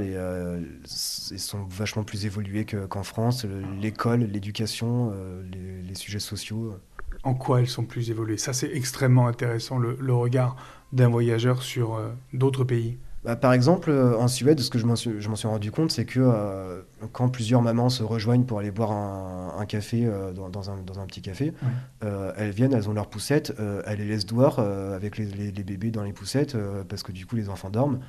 sont 0.86 1.64
vachement 1.68 2.02
plus 2.02 2.26
évoluées 2.26 2.66
qu'en 2.66 3.04
France. 3.04 3.46
L'école, 3.80 4.24
l'éducation, 4.24 5.12
les, 5.52 5.94
sujets 5.94 6.18
sociaux. 6.18 6.76
En 7.22 7.34
quoi 7.34 7.60
elles 7.60 7.68
sont 7.68 7.84
plus 7.84 8.10
évoluées? 8.10 8.36
Ça, 8.36 8.52
c'est 8.52 8.74
extrêmement 8.74 9.28
intéressant, 9.28 9.78
le 9.78 10.14
regard 10.14 10.56
d'un 10.92 11.08
voyageur 11.08 11.62
sur 11.62 12.00
d'autres 12.32 12.64
pays. 12.64 12.98
Bah, 13.24 13.36
par 13.36 13.54
exemple, 13.54 13.90
euh, 13.90 14.18
en 14.18 14.28
Suède, 14.28 14.60
ce 14.60 14.68
que 14.68 14.78
je 14.78 14.84
m'en 14.84 14.96
suis, 14.96 15.12
suis, 15.22 15.48
rendu 15.48 15.70
compte, 15.70 15.90
c'est 15.90 16.04
que 16.04 16.20
euh, 16.20 16.82
quand 17.12 17.30
plusieurs 17.30 17.62
mamans 17.62 17.88
se 17.88 18.02
rejoignent 18.02 18.44
pour 18.44 18.58
aller 18.58 18.70
boire 18.70 18.92
un, 18.92 19.64
café 19.66 20.04
euh, 20.04 20.32
dans, 20.32 20.70
un, 20.70 20.76
dans, 20.84 21.00
un, 21.00 21.06
petit 21.06 21.22
café, 21.22 21.54
elles 22.02 22.50
viennent, 22.50 22.74
elles 22.74 22.88
ont 22.88 22.92
leur 22.92 23.08
poussette, 23.08 23.54
elles 23.86 23.98
les 23.98 24.04
laissent 24.04 24.26
dehors 24.26 24.58
avec 24.58 25.16
les, 25.16 25.24
les, 25.24 25.64
bébés 25.64 25.90
dans 25.90 26.02
les 26.02 26.12
poussettes 26.12 26.56
parce 26.88 27.02
que 27.02 27.12
du 27.12 27.24
coup 27.24 27.36
les 27.36 27.48
enfants 27.48 27.70
dorment. 27.70 28.00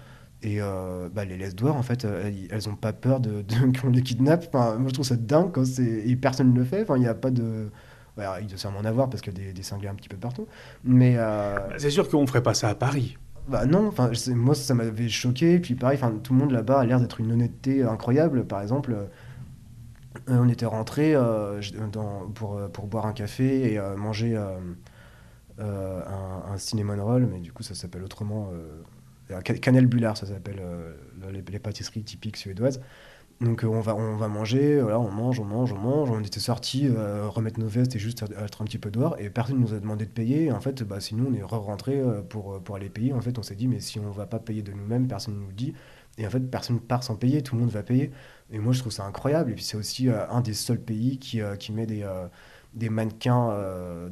Et 0.43 0.59
bah, 0.59 1.23
les 1.23 1.37
laissent 1.37 1.55
dehors, 1.55 1.77
en 1.77 1.83
fait, 1.83 2.05
elles 2.05 2.67
n'ont 2.67 2.75
pas 2.75 2.91
peur 2.91 3.21
de, 3.21 3.41
de 3.41 3.79
qu'on 3.81 3.89
les 3.89 4.01
kidnappe. 4.01 4.49
Enfin, 4.53 4.75
moi, 4.75 4.89
je 4.89 4.93
trouve 4.93 5.05
ça 5.05 5.15
dingue 5.15 5.51
quand 5.53 5.63
et 5.79 6.15
personne 6.17 6.53
ne 6.53 6.59
le 6.59 6.65
fait. 6.65 6.81
Enfin, 6.81 6.97
il 6.97 7.01
n'y 7.01 7.07
a 7.07 7.13
pas 7.13 7.31
de. 7.31 7.69
il 8.17 8.47
doit 8.47 8.57
sûrement 8.57 8.79
en 8.79 8.85
avoir 8.85 9.09
parce 9.09 9.21
qu'il 9.21 9.33
y 9.33 9.41
a 9.41 9.45
des, 9.45 9.53
des 9.53 9.63
cinglés 9.63 9.87
un 9.87 9.95
petit 9.95 10.09
peu 10.09 10.17
partout. 10.17 10.47
Mais. 10.83 11.15
Bah, 11.15 11.69
c'est 11.77 11.89
sûr 11.89 12.09
qu'on 12.09 12.21
ne 12.21 12.27
ferait 12.27 12.43
pas 12.43 12.53
ça 12.53 12.67
à 12.67 12.75
Paris. 12.75 13.17
Bah 13.47 13.65
non, 13.65 13.87
enfin 13.87 14.11
moi 14.29 14.55
ça 14.55 14.73
m'avait 14.73 15.09
choqué. 15.09 15.59
Puis 15.59 15.75
pareil, 15.75 15.97
enfin 16.01 16.11
tout 16.23 16.33
le 16.33 16.39
monde 16.39 16.51
là-bas 16.51 16.79
a 16.79 16.85
l'air 16.85 16.99
d'être 16.99 17.19
une 17.19 17.31
honnêteté 17.31 17.83
incroyable. 17.83 18.45
Par 18.45 18.61
exemple, 18.61 18.95
euh, 20.29 20.37
on 20.39 20.49
était 20.49 20.65
rentré 20.65 21.15
euh, 21.15 21.61
pour, 22.33 22.57
euh, 22.57 22.67
pour 22.67 22.87
boire 22.87 23.05
un 23.05 23.13
café 23.13 23.73
et 23.73 23.79
manger 23.97 24.35
un, 24.35 24.59
un, 25.59 26.57
cinnamon 26.57 27.03
roll, 27.03 27.27
mais 27.31 27.39
du 27.39 27.51
coup 27.51 27.63
ça 27.63 27.75
s'appelle 27.75 28.03
autrement. 28.03 28.49
Canel 29.61 29.87
Bullard, 29.87 30.17
ça 30.17 30.25
s'appelle 30.27 30.61
les, 31.31 31.59
pâtisseries 31.59 32.03
typiques 32.03 32.37
suédoises. 32.37 32.81
Donc 33.41 33.63
euh, 33.63 33.67
on 33.67 33.81
va, 33.81 33.95
on 33.95 34.15
va 34.15 34.29
manger, 34.29 34.79
voilà, 34.79 34.99
on 34.99 35.11
mange, 35.11 35.39
on 35.39 35.43
mange, 35.45 35.73
on 35.73 35.77
mange. 35.77 36.09
On 36.09 36.21
était 36.21 36.39
sortis 36.39 36.87
euh, 36.87 37.27
remettre 37.27 37.59
nos 37.59 37.67
vestes 37.67 37.95
et 37.95 37.99
juste 37.99 38.23
être 38.23 38.61
un 38.61 38.65
petit 38.65 38.77
peu 38.77 38.91
dehors. 38.91 39.19
Et 39.19 39.29
personne 39.29 39.59
nous 39.59 39.73
a 39.73 39.79
demandé 39.79 40.05
de 40.05 40.11
payer. 40.11 40.51
en 40.51 40.61
fait, 40.61 40.83
bah, 40.83 41.01
si 41.01 41.15
nous 41.15 41.27
on 41.29 41.33
est 41.33 41.43
re-rentré 41.43 41.99
euh, 41.99 42.21
pour, 42.21 42.61
pour 42.63 42.75
aller 42.77 42.89
payer, 42.89 43.13
en 43.13 43.21
fait, 43.21 43.37
on 43.37 43.43
s'est 43.43 43.55
dit, 43.55 43.67
mais 43.67 43.81
si 43.81 43.99
on 43.99 44.09
va 44.11 44.25
pas 44.25 44.39
payer 44.39 44.61
de 44.61 44.71
nous-mêmes, 44.71 45.07
personne 45.07 45.35
ne 45.35 45.39
nous 45.41 45.51
dit. 45.51 45.73
Et 46.17 46.25
en 46.25 46.29
fait, 46.29 46.39
personne 46.39 46.79
part 46.79 47.03
sans 47.03 47.17
payer, 47.17 47.41
tout 47.41 47.55
le 47.55 47.61
monde 47.61 47.71
va 47.71 47.83
payer. 47.83 48.11
Et 48.51 48.59
moi, 48.59 48.71
je 48.71 48.79
trouve 48.79 48.93
ça 48.93 49.03
incroyable. 49.03 49.51
Et 49.51 49.55
puis, 49.55 49.65
c'est 49.65 49.75
aussi 49.75 50.07
un 50.09 50.39
des 50.39 50.53
seuls 50.53 50.79
pays 50.79 51.17
qui, 51.19 51.41
qui 51.59 51.73
met 51.73 51.85
des, 51.85 52.07
des 52.73 52.89
mannequins 52.89 53.53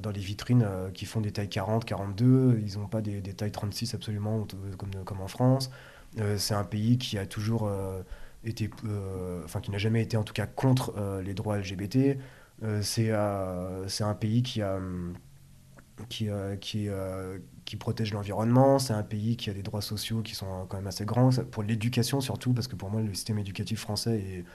dans 0.01 0.11
les 0.11 0.19
vitrines 0.19 0.67
qui 0.93 1.05
font 1.05 1.21
des 1.21 1.31
tailles 1.31 1.47
40, 1.47 1.85
42. 1.85 2.59
Ils 2.65 2.77
n'ont 2.77 2.87
pas 2.87 2.99
des, 3.01 3.21
des, 3.21 3.33
tailles 3.33 3.53
36 3.53 3.93
absolument, 3.93 4.45
comme, 4.77 4.89
comme 5.05 5.21
en 5.21 5.29
France. 5.29 5.71
c'est 6.35 6.55
un 6.55 6.65
pays 6.65 6.97
qui 6.97 7.17
a 7.17 7.25
toujours 7.25 7.69
était, 8.45 8.69
euh, 8.85 9.41
enfin 9.45 9.61
qui 9.61 9.71
n'a 9.71 9.77
jamais 9.77 10.01
été 10.01 10.17
en 10.17 10.23
tout 10.23 10.33
cas 10.33 10.45
contre 10.45 10.93
euh, 10.97 11.21
les 11.21 11.33
droits 11.33 11.57
LGBT. 11.57 12.17
Euh, 12.63 12.81
c'est 12.81 13.11
c'est 13.87 14.03
un 14.03 14.13
pays 14.13 14.43
qui 14.43 14.61
a 14.61 14.79
qui, 16.09 16.27
qui, 16.59 16.89
qui 17.65 17.75
protège 17.77 18.13
l'environnement, 18.13 18.79
c'est 18.79 18.93
un 18.93 19.03
pays 19.03 19.37
qui 19.37 19.49
a 19.49 19.53
des 19.53 19.61
droits 19.61 19.81
sociaux 19.81 20.21
qui 20.21 20.35
sont 20.35 20.65
quand 20.67 20.77
même 20.77 20.87
assez 20.87 21.05
grands, 21.05 21.29
pour 21.51 21.63
l'éducation 21.63 22.19
surtout, 22.19 22.53
parce 22.53 22.67
que 22.67 22.75
pour 22.75 22.89
moi 22.89 23.01
le 23.01 23.13
système 23.13 23.37
éducatif 23.39 23.79
français 23.81 24.19
est, 24.19 24.45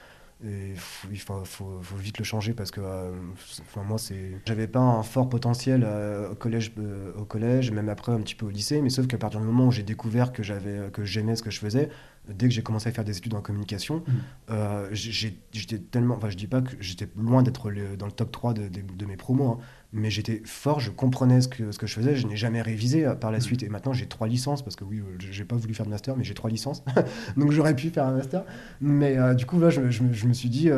il 0.44 0.76
faut, 0.76 1.44
faut, 1.44 1.80
faut, 1.82 1.96
vite 1.96 2.18
le 2.18 2.24
changer 2.24 2.54
parce 2.54 2.70
que 2.70 2.80
enfin, 2.80 3.82
moi 3.82 3.98
c'est 3.98 4.40
j'avais 4.46 4.68
pas 4.68 4.78
un 4.78 5.02
fort 5.02 5.28
potentiel 5.28 5.84
au 6.30 6.34
collège 6.36 6.72
au 7.16 7.24
collège 7.24 7.72
même 7.72 7.88
après 7.88 8.12
un 8.12 8.20
petit 8.20 8.36
peu 8.36 8.46
au 8.46 8.50
lycée 8.50 8.80
mais 8.80 8.90
sauf 8.90 9.08
qu'à 9.08 9.18
partir 9.18 9.40
du 9.40 9.46
moment 9.46 9.66
où 9.66 9.72
j'ai 9.72 9.82
découvert 9.82 10.32
que 10.32 10.44
j'avais 10.44 10.90
que 10.92 11.04
j'aimais 11.04 11.34
ce 11.34 11.42
que 11.42 11.50
je 11.50 11.58
faisais 11.58 11.90
dès 12.28 12.48
que 12.48 12.54
j'ai 12.54 12.62
commencé 12.62 12.88
à 12.88 12.92
faire 12.92 13.04
des 13.04 13.16
études 13.16 13.34
en 13.34 13.40
communication, 13.40 13.98
mmh. 13.98 14.12
euh, 14.50 14.88
j'étais 14.92 15.78
tellement. 15.78 16.16
Enfin, 16.16 16.30
je 16.30 16.36
dis 16.36 16.46
pas 16.46 16.60
que 16.60 16.72
j'étais 16.80 17.08
loin 17.16 17.42
d'être 17.42 17.70
dans 17.96 18.06
le 18.06 18.12
top 18.12 18.32
3 18.32 18.54
de, 18.54 18.68
de, 18.68 19.06
mes 19.06 19.16
promos, 19.16 19.52
hein, 19.52 19.58
mais 19.92 20.10
j'étais 20.10 20.42
fort, 20.44 20.80
je 20.80 20.90
comprenais 20.90 21.40
ce 21.40 21.48
que, 21.48 21.72
ce 21.72 21.78
que 21.78 21.86
je 21.86 21.94
faisais, 21.94 22.14
je 22.14 22.26
n'ai 22.26 22.36
jamais 22.36 22.60
révisé 22.60 23.06
euh, 23.06 23.14
par 23.14 23.30
la 23.30 23.40
suite. 23.40 23.62
Et 23.62 23.68
maintenant, 23.68 23.92
j'ai 23.92 24.06
trois 24.06 24.28
licences, 24.28 24.62
parce 24.62 24.76
que 24.76 24.84
oui, 24.84 24.98
euh, 24.98 25.16
j'ai 25.18 25.44
pas 25.44 25.56
voulu 25.56 25.72
faire 25.72 25.86
de 25.86 25.90
master, 25.90 26.16
mais 26.16 26.24
j'ai 26.24 26.34
trois 26.34 26.50
licences, 26.50 26.84
donc 27.36 27.52
j'aurais 27.52 27.74
pu 27.74 27.90
faire 27.90 28.06
un 28.06 28.12
master. 28.12 28.44
Mais 28.80 29.16
du 29.34 29.46
coup, 29.46 29.58
là, 29.58 29.70
je, 29.70 29.90
je, 29.90 30.02
me 30.02 30.32
suis 30.32 30.50
dit, 30.50 30.70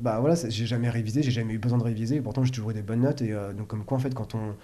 bah 0.00 0.20
voilà, 0.20 0.36
j'ai 0.48 0.66
jamais 0.66 0.90
révisé, 0.90 1.22
j'ai 1.22 1.30
jamais 1.30 1.54
eu 1.54 1.58
besoin 1.58 1.78
de 1.78 1.84
réviser, 1.84 2.16
et 2.16 2.20
pourtant, 2.20 2.44
j'ai 2.44 2.52
toujours 2.52 2.70
eu 2.70 2.74
des 2.74 2.82
bonnes 2.82 3.00
notes. 3.00 3.22
Et 3.22 3.34
donc, 3.56 3.68
comme 3.68 3.84
quoi, 3.84 3.96
en 3.96 4.00
fait, 4.00 4.14
quand 4.14 4.34
on. 4.34 4.54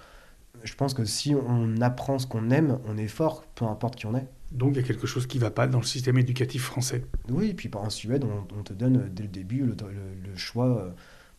Je 0.63 0.75
pense 0.75 0.93
que 0.93 1.05
si 1.05 1.33
on 1.33 1.81
apprend 1.81 2.19
ce 2.19 2.27
qu'on 2.27 2.51
aime, 2.51 2.77
on 2.87 2.95
est 2.97 3.07
fort, 3.07 3.43
peu 3.55 3.65
importe 3.65 3.95
qui 3.95 4.05
on 4.05 4.15
est. 4.15 4.27
Donc 4.51 4.73
il 4.73 4.75
y 4.75 4.79
a 4.79 4.83
quelque 4.83 5.07
chose 5.07 5.25
qui 5.25 5.37
ne 5.37 5.43
va 5.43 5.49
pas 5.49 5.65
dans 5.65 5.79
le 5.79 5.85
système 5.85 6.17
éducatif 6.17 6.63
français. 6.63 7.03
Oui, 7.29 7.49
et 7.49 7.53
puis 7.53 7.71
en 7.73 7.89
Suède, 7.89 8.25
on, 8.25 8.61
te 8.61 8.73
donne 8.73 9.09
dès 9.11 9.23
le 9.23 9.29
début 9.29 9.65
le, 9.65 9.75
choix 10.35 10.93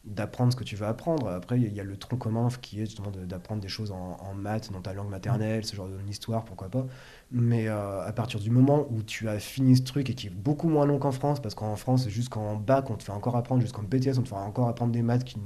d'apprendre 0.04 0.52
ce 0.52 0.56
que 0.56 0.64
tu 0.64 0.74
veux 0.74 0.86
apprendre. 0.86 1.28
Après, 1.28 1.60
il 1.60 1.72
y 1.72 1.80
a 1.80 1.84
le 1.84 1.96
tronc 1.96 2.16
commun 2.16 2.48
qui 2.60 2.80
est 2.80 2.86
justement 2.86 3.10
d'apprendre 3.10 3.60
des 3.60 3.68
choses 3.68 3.92
en, 3.92 4.34
maths, 4.34 4.72
dans 4.72 4.80
ta 4.80 4.92
langue 4.94 5.10
maternelle, 5.10 5.64
ce 5.64 5.76
genre 5.76 5.88
d'histoire, 6.04 6.44
pourquoi 6.44 6.68
pas. 6.68 6.86
Mais 7.30 7.68
euh, 7.68 8.04
à 8.04 8.12
partir 8.12 8.40
du 8.40 8.50
moment 8.50 8.86
où 8.90 9.02
tu 9.02 9.28
as 9.28 9.38
fini 9.38 9.76
ce 9.76 9.82
truc 9.82 10.10
et 10.10 10.14
qui 10.14 10.26
est 10.26 10.34
beaucoup 10.34 10.68
moins 10.68 10.86
long 10.86 10.98
qu'en 10.98 11.12
France, 11.12 11.40
parce 11.40 11.54
qu'en 11.54 11.76
France, 11.76 12.08
jusqu'en 12.08 12.56
bac, 12.56 12.90
on 12.90 12.96
te 12.96 13.04
fait 13.04 13.12
encore 13.12 13.36
apprendre, 13.36 13.62
jusqu'en 13.62 13.82
BTS, 13.82 14.18
on 14.18 14.22
te 14.22 14.28
fait 14.28 14.34
encore 14.34 14.68
apprendre 14.68 14.92
des 14.92 15.02
maths 15.02 15.24
qui, 15.24 15.36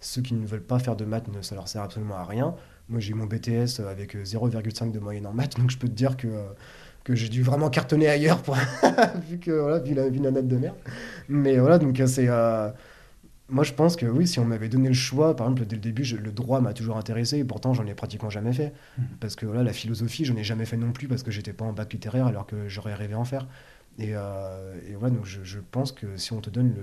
ceux 0.00 0.20
qui 0.20 0.34
ne 0.34 0.46
veulent 0.46 0.64
pas 0.64 0.80
faire 0.80 0.96
de 0.96 1.04
maths, 1.04 1.26
ça 1.42 1.54
leur 1.54 1.68
sert 1.68 1.82
absolument 1.82 2.16
à 2.16 2.24
rien. 2.24 2.56
Moi, 2.88 2.98
j'ai 2.98 3.14
mon 3.14 3.26
BTS 3.26 3.80
avec 3.88 4.16
0,5 4.16 4.90
de 4.90 4.98
moyenne 4.98 5.26
en 5.26 5.32
maths, 5.32 5.56
donc 5.56 5.70
je 5.70 5.78
peux 5.78 5.88
te 5.88 5.94
dire 5.94 6.16
que, 6.16 6.26
que 7.04 7.14
j'ai 7.14 7.28
dû 7.28 7.42
vraiment 7.44 7.70
cartonner 7.70 8.08
ailleurs, 8.08 8.42
pour 8.42 8.56
vu, 9.28 9.38
que, 9.38 9.52
voilà, 9.52 9.78
vu, 9.78 9.94
la, 9.94 10.08
vu 10.08 10.18
la 10.18 10.32
note 10.32 10.48
de 10.48 10.56
merde. 10.56 10.76
Mais 11.28 11.56
voilà, 11.58 11.78
donc 11.78 12.02
c'est. 12.06 12.26
Euh, 12.28 12.68
moi, 13.52 13.64
je 13.64 13.74
pense 13.74 13.96
que 13.96 14.06
oui, 14.06 14.26
si 14.26 14.40
on 14.40 14.44
m'avait 14.44 14.68
donné 14.68 14.88
le 14.88 14.94
choix, 14.94 15.36
par 15.36 15.46
exemple, 15.46 15.66
dès 15.66 15.76
le 15.76 15.82
début, 15.82 16.04
le 16.04 16.32
droit 16.32 16.60
m'a 16.60 16.72
toujours 16.72 16.96
intéressé, 16.96 17.38
et 17.38 17.44
pourtant, 17.44 17.74
j'en 17.74 17.86
ai 17.86 17.94
pratiquement 17.94 18.30
jamais 18.30 18.52
fait. 18.52 18.72
Mmh. 18.96 19.02
Parce 19.20 19.36
que 19.36 19.44
voilà, 19.46 19.62
la 19.62 19.72
philosophie, 19.72 20.24
je 20.24 20.32
n'ai 20.32 20.42
jamais 20.42 20.64
fait 20.64 20.78
non 20.78 20.92
plus, 20.92 21.06
parce 21.06 21.22
que 21.22 21.30
j'étais 21.30 21.52
pas 21.52 21.66
en 21.66 21.72
bac 21.72 21.92
littéraire, 21.92 22.26
alors 22.26 22.46
que 22.46 22.68
j'aurais 22.68 22.94
rêvé 22.94 23.14
en 23.14 23.24
faire. 23.24 23.46
Et, 23.98 24.12
euh, 24.14 24.74
et 24.88 24.94
voilà, 24.94 25.14
donc 25.14 25.26
je, 25.26 25.44
je, 25.44 25.58
pense 25.60 25.92
que 25.92 26.16
si 26.16 26.32
on 26.32 26.40
te 26.40 26.48
donne 26.48 26.74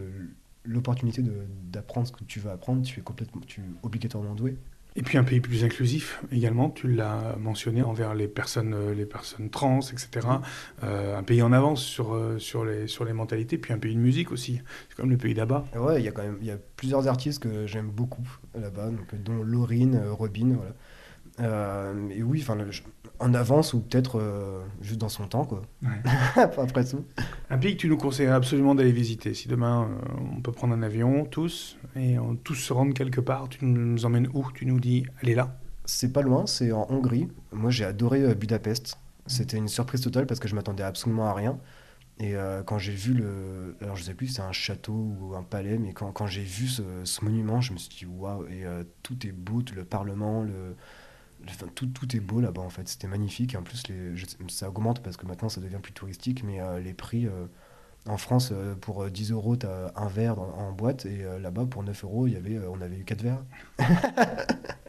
l'opportunité 0.64 1.24
d'apprendre 1.72 2.08
ce 2.08 2.12
que 2.12 2.24
tu 2.24 2.40
veux 2.40 2.52
apprendre, 2.52 2.84
tu 2.84 3.00
es 3.00 3.04
complètement, 3.04 3.42
tu 3.48 3.62
es 3.62 3.64
obligatoirement 3.82 4.36
doué. 4.36 4.56
Et 4.96 5.04
puis 5.04 5.18
un 5.18 5.24
pays 5.24 5.40
plus 5.40 5.64
inclusif 5.64 6.22
également, 6.32 6.70
tu 6.70 6.88
l'as 6.88 7.36
mentionné 7.40 7.84
envers 7.84 8.16
les 8.16 8.28
personnes, 8.28 8.74
euh, 8.74 8.94
les 8.94 9.06
personnes 9.06 9.50
trans, 9.50 9.80
etc. 9.82 10.28
Euh, 10.84 11.18
un 11.18 11.24
pays 11.24 11.42
en 11.42 11.54
avance 11.54 11.82
sur, 11.82 12.14
euh, 12.14 12.40
sur, 12.40 12.66
les, 12.66 12.88
sur 12.88 13.06
les 13.06 13.14
mentalités, 13.14 13.58
puis 13.58 13.72
un 13.72 13.78
pays 13.78 13.94
de 13.94 14.00
musique 14.00 14.32
aussi. 14.32 14.62
C'est 14.90 14.96
comme 14.96 15.10
le 15.10 15.18
pays 15.18 15.34
là-bas. 15.34 15.66
Ouais, 15.76 16.02
il 16.02 16.06
y 16.06 16.08
a 16.08 16.12
quand 16.12 16.24
même 16.24 16.40
y 16.42 16.52
a 16.52 16.58
plusieurs 16.76 17.08
artistes 17.08 17.44
que 17.44 17.68
j'aime 17.68 17.90
beaucoup 17.90 18.28
là-bas, 18.60 18.90
dont 19.14 19.44
Laurine, 19.44 20.02
Robin, 20.10 20.56
voilà. 20.56 20.74
Euh, 21.42 22.10
et 22.10 22.24
oui, 22.24 22.40
enfin, 22.42 22.58
en 23.20 23.34
avance 23.34 23.74
ou 23.74 23.82
peut-être 23.82 24.20
euh, 24.20 24.62
juste 24.82 25.00
dans 25.00 25.10
son 25.10 25.28
temps, 25.28 25.46
quoi. 25.46 25.62
Après 26.36 26.86
tout. 26.86 27.04
Un 27.50 27.58
pays 27.58 27.76
que 27.76 27.82
tu 27.82 27.90
nous 27.90 27.98
conseilles 27.98 28.28
absolument 28.28 28.76
d'aller 28.76 28.92
visiter. 28.92 29.34
Si 29.34 29.48
demain 29.48 29.84
euh, 29.84 30.36
on 30.38 30.42
peut 30.42 30.52
prendre 30.52 30.74
un 30.74 30.82
avion, 30.82 31.26
tous, 31.26 31.78
et 31.96 32.18
on, 32.18 32.36
tous 32.36 32.56
se 32.56 32.74
rendre 32.74 32.94
quelque 32.94 33.22
part, 33.22 33.50
tu 33.50 33.66
nous 33.66 34.06
emmènes 34.06 34.30
où? 34.34 34.46
Tu 34.54 34.66
nous 34.66 34.80
dis, 34.80 35.06
allez 35.22 35.36
là 35.36 35.58
C'est 35.86 36.14
pas 36.14 36.22
loin, 36.22 36.46
c'est 36.48 36.72
en 36.72 36.88
Hongrie. 36.90 37.28
Moi, 37.52 37.72
j'ai 37.72 37.86
adoré 37.86 38.34
Budapest. 38.36 38.98
C'était 39.28 39.58
une 39.58 39.68
surprise 39.68 40.02
totale 40.02 40.26
parce 40.26 40.40
que 40.40 40.48
je 40.48 40.56
m'attendais 40.56 40.84
absolument 40.84 41.28
à 41.28 41.34
rien. 41.34 41.60
Et 42.22 42.34
quand 42.66 42.80
j'ai 42.80 42.92
vu 42.92 43.14
le. 43.14 43.78
Alors, 43.82 43.96
je 43.96 44.04
sais 44.04 44.14
plus 44.14 44.28
si 44.28 44.34
c'est 44.34 44.42
un 44.42 44.52
château 44.52 45.16
ou 45.22 45.36
un 45.36 45.44
palais, 45.44 45.78
mais 45.78 45.94
quand, 45.94 46.12
quand 46.12 46.28
j'ai 46.28 46.44
vu 46.44 46.68
ce, 46.68 46.82
ce, 47.06 47.24
monument, 47.24 47.62
je 47.62 47.72
me 47.72 47.78
suis 47.78 47.96
dit, 48.00 48.06
waouh, 48.06 48.46
et 48.48 48.66
tout 49.04 49.26
est 49.26 49.32
beau, 49.32 49.62
le 49.74 49.86
Parlement, 49.86 50.44
le 50.44 50.76
tout, 51.76 52.16
est 52.16 52.20
beau 52.20 52.40
là-bas 52.40 52.62
en 52.62 52.70
fait, 52.70 52.88
c'était 52.88 53.08
magnifique. 53.08 53.56
En 53.56 53.64
plus, 53.64 53.84
ça 54.48 54.70
augmente 54.70 55.02
parce 55.02 55.18
que 55.18 55.26
maintenant 55.26 55.50
ça 55.50 55.62
devient 55.62 55.80
plus 55.82 55.94
touristique, 55.94 56.44
mais 56.44 56.62
euh, 56.62 56.80
les 56.80 56.94
prix 56.94 57.26
euh, 57.26 57.46
en 58.08 58.18
France, 58.18 58.52
euh, 58.52 58.76
pour 58.76 59.10
10 59.10 59.32
euros, 59.32 59.56
tu 59.56 59.66
as 59.66 59.92
un 59.96 60.08
verre 60.08 60.40
en 60.40 60.72
boîte, 60.72 61.06
et 61.06 61.24
là-bas, 61.42 61.66
pour 61.66 61.84
9 61.84 62.04
euros, 62.04 62.28
on 62.28 62.82
avait 62.82 62.98
eu 62.98 63.04
4 63.04 63.22
verres. 63.22 63.44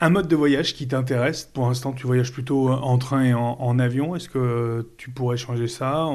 un 0.01 0.11
mode 0.11 0.29
de 0.29 0.37
voyage 0.37 0.75
qui 0.75 0.89
t'intéresse? 0.89 1.45
Pour 1.45 1.67
l'instant, 1.67 1.93
tu 1.93 2.07
voyages 2.07 2.33
plutôt 2.33 2.71
en 2.71 2.99
train 2.99 3.25
et 3.25 3.35
en, 3.35 3.79
avion. 3.79 4.15
Est-ce 4.17 4.29
que 4.29 4.89
tu 4.97 5.11
pourrais 5.11 5.37
changer 5.37 5.69
ça? 5.69 6.09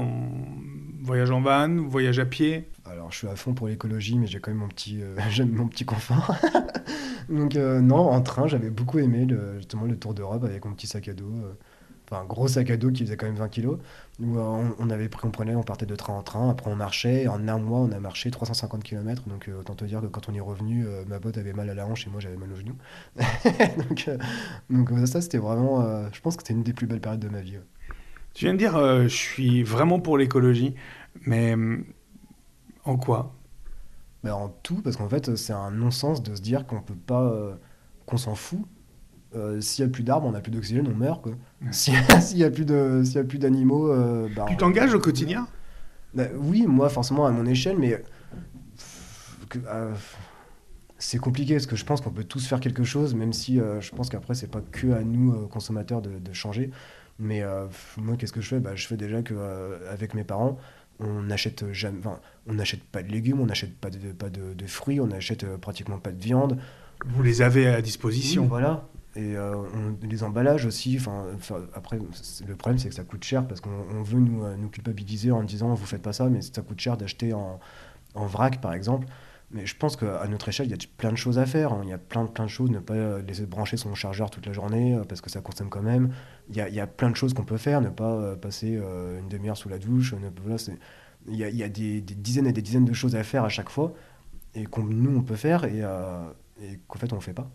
Voyage 1.06 1.30
en 1.30 1.42
van, 1.42 1.88
voyage 1.88 2.18
à 2.18 2.26
pied 2.26 2.68
Alors, 2.84 3.12
je 3.12 3.20
suis 3.20 3.28
à 3.28 3.36
fond 3.36 3.54
pour 3.54 3.68
l'écologie, 3.68 4.18
mais 4.18 4.26
j'ai 4.26 4.40
quand 4.40 4.50
même 4.50 4.60
mon 4.60 4.68
petit, 4.68 5.02
j'aime 5.30 5.52
mon 5.52 5.68
petit 5.68 5.86
confort. 5.86 6.36
Donc 7.30 7.56
euh, 7.56 7.82
non, 7.82 8.10
en 8.10 8.22
train, 8.22 8.48
j'avais 8.48 8.70
beaucoup 8.70 9.00
aimé 9.00 9.28
justement 9.58 9.86
le 9.86 9.98
tour 9.98 10.14
d'Europe 10.14 10.44
avec 10.44 10.66
mon 10.66 10.74
petit 10.74 10.88
sac 10.88 11.08
à 11.08 11.14
dos. 11.14 11.26
Euh, 11.26 11.54
enfin, 12.06 12.22
un 12.22 12.26
gros 12.26 12.48
sac 12.48 12.70
à 12.70 12.78
dos 12.78 12.92
qui 12.92 13.04
faisait 13.04 13.18
quand 13.18 13.26
même 13.26 13.36
20 13.36 13.50
kilos. 13.50 13.80
Où 14.20 14.38
euh, 14.38 14.70
on, 14.80 14.90
avait 14.90 15.10
pris, 15.10 15.28
on 15.28 15.32
prenait, 15.32 15.56
on 15.56 15.64
partait 15.64 15.86
de 15.86 15.96
train 15.96 16.14
en 16.14 16.24
train. 16.24 16.50
Après, 16.50 16.70
on 16.70 16.76
marchait. 16.76 17.28
En 17.28 17.48
un 17.48 17.58
mois, 17.58 17.80
on 17.80 17.92
a 17.92 18.00
marché 18.00 18.32
350 18.32 18.84
km. 18.84 19.24
Donc 19.28 19.50
autant 19.60 19.76
te 19.76 19.86
dire 19.86 20.02
que 20.02 20.08
quand 20.08 20.30
on 20.30 20.34
est 20.34 20.40
revenu, 20.40 20.86
ma 21.08 21.20
botte 21.20 21.38
avait 21.38 21.54
mal 21.54 21.70
à 21.70 21.74
la 21.74 21.86
hanche 21.88 22.08
et 22.08 22.10
moi 22.10 22.20
j'avais 22.20 22.38
mal 22.38 22.52
au 22.52 22.56
genou. 22.56 22.76
donc, 23.90 24.10
donc 24.70 25.08
ça, 25.08 25.22
c'était 25.22 25.38
vraiment. 25.38 26.10
je 26.12 26.22
pense 26.22 26.36
que 26.36 26.44
c'était 26.44 26.54
une 26.54 26.64
des 26.64 26.74
plus 26.74 26.88
belles 26.88 27.02
périodes 27.02 27.22
de 27.22 27.30
ma 27.30 27.42
vie. 27.42 27.58
Tu 28.36 28.46
viens 28.46 28.54
de 28.54 28.60
dire, 28.60 28.78
je 28.78 29.08
suis 29.08 29.64
vraiment 29.64 30.00
pour 30.00 30.18
l'écologie, 30.18 30.76
mais 31.26 31.56
en 32.84 32.98
quoi? 32.98 33.36
En 34.32 34.50
tout, 34.64 34.82
parce 34.82 34.98
qu'en 34.98 35.10
fait, 35.10 35.36
c'est 35.36 35.54
un 35.54 35.72
non-sens 35.72 36.24
de 36.24 36.36
se 36.36 36.42
dire 36.42 36.66
qu'on 36.66 36.82
peut 36.82 36.96
pas. 36.96 37.24
Euh, 37.24 37.54
qu'on 38.06 38.18
s'en 38.18 38.36
fout. 38.36 38.62
Euh, 39.36 39.60
s'il 39.60 39.84
n'y 39.84 39.90
a 39.90 39.92
plus 39.92 40.04
d'arbres, 40.04 40.28
on 40.28 40.32
n'a 40.32 40.42
plus 40.42 40.52
d'oxygène, 40.52 40.88
on 40.88 40.96
meurt. 40.96 41.22
Quoi. 41.22 41.34
S'il 41.72 41.94
n'y 42.38 42.44
a 42.44 42.50
plus 42.50 42.66
d'animaux. 42.66 43.92
Euh, 43.92 44.30
bah, 44.36 44.46
tu 44.48 44.58
t'engages 44.58 44.94
au 44.94 45.00
quotidien? 45.00 45.48
Bah, 46.14 46.26
Oui, 46.38 46.66
moi, 46.68 46.90
forcément, 46.90 47.26
à 47.26 47.32
mon 47.32 47.46
échelle, 47.46 47.78
mais. 47.78 48.02
c'est 50.98 51.18
compliqué 51.18 51.56
parce 51.56 51.66
que 51.66 51.76
je 51.76 51.86
pense 51.86 52.02
qu'on 52.02 52.12
peut 52.12 52.24
tous 52.24 52.46
faire 52.48 52.60
quelque 52.60 52.84
chose, 52.84 53.16
même 53.16 53.34
si 53.34 53.58
je 53.58 53.92
pense 53.92 54.10
qu'après, 54.10 54.36
c'est 54.36 54.52
pas 54.52 54.62
que 54.62 54.92
à 54.94 55.04
nous, 55.04 55.48
consommateurs, 55.48 56.02
de, 56.02 56.34
changer. 56.34 56.72
Mais 57.18 57.44
moi, 57.98 58.18
qu'est-ce 58.18 58.34
que 58.34 58.42
je 58.42 58.50
fais? 58.50 58.60
Bah, 58.60 58.76
Je 58.76 58.88
fais 58.88 58.98
déjà 58.98 59.22
qu'avec 59.22 60.14
mes 60.14 60.24
parents, 60.24 60.60
on 61.00 61.22
n'achète 61.24 61.72
jamais, 61.74 62.00
on 62.48 62.54
n'achète 62.54 62.84
pas 62.84 63.04
de 63.04 63.12
légumes, 63.12 63.42
on 63.42 63.46
n'achète 63.46 63.76
pas 63.76 63.90
de, 63.90 64.12
pas 64.12 64.30
de, 64.30 64.68
fruits, 64.68 65.00
on 65.00 65.08
n'achète 65.08 65.44
euh, 65.44 65.58
pratiquement 65.58 66.00
pas 66.00 66.12
de 66.12 66.22
viande. 66.22 66.58
Vous 67.06 67.24
les 67.24 67.42
avez 67.42 67.68
à 67.68 67.82
disposition. 67.82 68.46
voilà. 68.46 68.88
Et 69.18 69.36
euh, 69.38 69.56
les 70.02 70.24
emballages 70.24 70.66
aussi. 70.66 70.98
Enfin, 71.00 71.26
après, 71.74 71.98
le 71.98 72.56
problème 72.56 72.78
c'est 72.78 72.90
que 72.90 72.96
ça 72.96 73.04
coûte 73.04 73.24
cher 73.24 73.48
parce 73.48 73.62
qu'on 73.62 74.04
veut 74.04 74.20
nous, 74.20 74.44
euh, 74.44 74.56
nous, 74.58 74.70
culpabiliser 74.70 75.32
en 75.32 75.44
disant 75.44 75.74
vous 75.74 75.86
faites 75.86 76.02
pas 76.02 76.14
ça, 76.14 76.30
mais 76.30 76.42
ça 76.42 76.62
coûte 76.62 76.80
cher 76.80 76.98
d'acheter 76.98 77.34
en, 77.34 77.60
en, 78.14 78.26
vrac 78.26 78.60
par 78.60 78.74
exemple. 78.74 79.08
Mais 79.52 79.66
je 79.66 79.76
pense 79.76 79.96
qu'à 79.96 80.28
notre 80.28 80.50
échelle, 80.50 80.68
il 80.68 80.72
y 80.72 80.74
a 80.74 80.88
plein 80.98 81.12
de 81.12 81.18
choses 81.18 81.40
à 81.40 81.46
faire. 81.46 81.74
Hein. 81.74 81.82
Il 81.84 81.90
y 81.90 81.94
a 81.94 81.98
plein, 81.98 82.26
plein 82.26 82.46
de 82.46 82.50
choses. 82.50 82.72
Ne 82.72 82.80
pas 82.80 83.20
laisser 83.20 83.46
brancher 83.46 83.78
son 83.78 83.94
chargeur 83.96 84.30
toute 84.30 84.46
la 84.46 84.54
journée 84.54 85.00
parce 85.08 85.22
que 85.22 85.30
ça 85.30 85.42
consomme 85.42 85.70
quand 85.70 85.84
même. 85.84 86.14
Il 86.50 86.56
y 86.56 86.62
a, 86.62 86.68
il 86.68 86.76
y 86.76 86.80
a 86.80 86.88
plein 86.88 87.10
de 87.10 87.16
choses 87.16 87.34
qu'on 87.34 87.46
peut 87.46 87.58
faire. 87.58 87.80
Ne 87.80 87.90
pas 87.90 88.36
passer 88.36 88.74
une 88.76 89.30
demi-heure 89.30 89.56
sous 89.56 89.70
la 89.70 89.78
douche. 89.78 90.14
Ne, 90.14 90.30
voilà, 90.42 90.58
il 91.28 91.36
y 91.36 91.44
a, 91.44 91.50
y 91.50 91.64
a 91.64 91.70
des, 91.70 92.02
dizaines 92.02 92.48
et 92.48 92.54
des 92.54 92.62
dizaines 92.62 92.86
de 92.86 92.94
choses 92.94 93.16
à 93.16 93.24
faire 93.24 93.44
à 93.44 93.50
chaque 93.50 93.70
fois 93.70 93.94
et 94.54 94.66
qu'on 94.66 94.84
nous 94.84 95.18
on 95.18 95.22
peut 95.22 95.36
faire 95.36 95.66
et, 95.66 95.82
euh, 95.82 96.24
qu'en 96.88 97.00
fait 97.00 97.12
on 97.14 97.18
ne 97.18 97.22
fait 97.22 97.34
pas. 97.34 97.50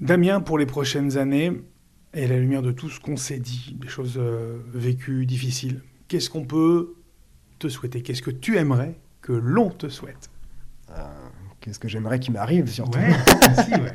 Damien, 0.00 0.40
pour 0.40 0.58
les 0.58 0.66
prochaines 0.66 1.18
années, 1.18 1.52
et 2.14 2.24
à 2.24 2.28
la 2.28 2.38
lumière 2.38 2.62
de 2.62 2.72
tout 2.72 2.88
ce 2.88 3.00
qu'on 3.00 3.16
s'est 3.16 3.38
dit, 3.38 3.76
des 3.80 3.88
choses 3.88 4.14
euh, 4.16 4.58
vécues, 4.72 5.26
difficiles, 5.26 5.82
qu'est-ce 6.08 6.30
qu'on 6.30 6.44
peut 6.44 6.94
te 7.58 7.68
souhaiter? 7.68 8.02
Qu'est-ce 8.02 8.22
que 8.22 8.30
tu 8.30 8.56
aimerais 8.56 8.98
que 9.20 9.32
l'on 9.32 9.70
te 9.70 9.88
souhaite? 9.88 10.30
euh, 10.30 10.33
Qu'est-ce 11.60 11.78
que 11.78 11.88
j'aimerais 11.88 12.20
qu'il 12.20 12.34
m'arrive 12.34 12.68
surtout 12.68 12.98
ouais, 12.98 13.08
ouais. 13.80 13.92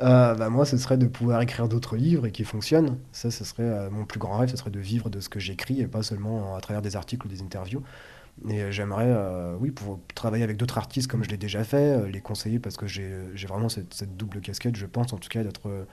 Euh, 0.00 0.34
bah, 0.34 0.50
moi, 0.50 0.64
ce 0.66 0.76
serait 0.76 0.98
de 0.98 1.06
pouvoir 1.06 1.40
écrire 1.40 1.68
d'autres 1.68 1.96
livres 1.96 2.26
et 2.26 2.32
qui 2.32 2.44
fonctionnent. 2.44 2.98
Ça, 3.12 3.30
ce 3.30 3.44
serait 3.44 3.62
euh, 3.62 3.90
mon 3.90 4.04
plus 4.04 4.18
grand 4.18 4.38
rêve, 4.38 4.50
ce 4.50 4.56
serait 4.56 4.70
de 4.70 4.80
vivre 4.80 5.08
de 5.08 5.20
ce 5.20 5.28
que 5.28 5.40
j'écris 5.40 5.80
et 5.80 5.86
pas 5.86 6.02
seulement 6.02 6.56
à 6.56 6.60
travers 6.60 6.82
des 6.82 6.96
articles 6.96 7.26
ou 7.26 7.30
des 7.30 7.42
interviews. 7.42 7.82
Et 8.48 8.60
euh, 8.60 8.70
j'aimerais, 8.70 9.14
oui, 9.60 9.70
pouvoir 9.70 9.98
travailler 10.14 10.44
avec 10.44 10.56
d'autres 10.56 10.78
artistes 10.78 11.10
comme 11.10 11.24
je 11.24 11.30
l'ai 11.30 11.38
déjà 11.38 11.64
fait, 11.64 12.10
les 12.10 12.20
conseiller 12.20 12.58
parce 12.58 12.76
que 12.76 12.86
j'ai 12.86 13.46
vraiment 13.46 13.68
cette, 13.68 14.16
double 14.16 14.40
casquette, 14.40 14.76
je 14.76 14.86
pense 14.86 15.12
en 15.12 15.18
tout 15.18 15.28
cas, 15.28 15.42
d'être. 15.42 15.86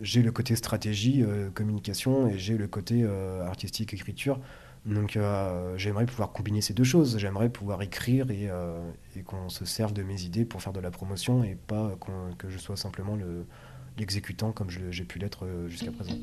j'ai 0.00 0.22
le 0.22 0.30
côté 0.30 0.56
stratégie, 0.56 1.24
communication 1.54 2.28
et 2.28 2.38
j'ai 2.38 2.56
le 2.56 2.68
côté 2.68 3.06
artistique, 3.46 3.92
écriture. 3.92 4.38
Donc 4.84 5.16
euh, 5.16 5.76
j'aimerais 5.76 6.06
pouvoir 6.06 6.32
combiner 6.32 6.60
ces 6.60 6.74
deux 6.74 6.84
choses. 6.84 7.18
J'aimerais 7.18 7.48
pouvoir 7.48 7.82
écrire 7.82 8.30
et, 8.30 8.48
euh, 8.50 8.80
et 9.16 9.22
qu'on 9.22 9.48
se 9.48 9.64
serve 9.64 9.92
de 9.92 10.02
mes 10.02 10.22
idées 10.22 10.44
pour 10.44 10.60
faire 10.62 10.72
de 10.72 10.80
la 10.80 10.90
promotion 10.90 11.44
et 11.44 11.56
pas 11.66 11.96
que 12.38 12.48
je 12.48 12.58
sois 12.58 12.76
simplement 12.76 13.16
l'exécutant 13.98 14.52
comme 14.52 14.70
j'ai 14.70 15.04
pu 15.04 15.18
l'être 15.18 15.46
euh, 15.46 15.68
jusqu'à 15.68 15.92
présent. 15.92 16.14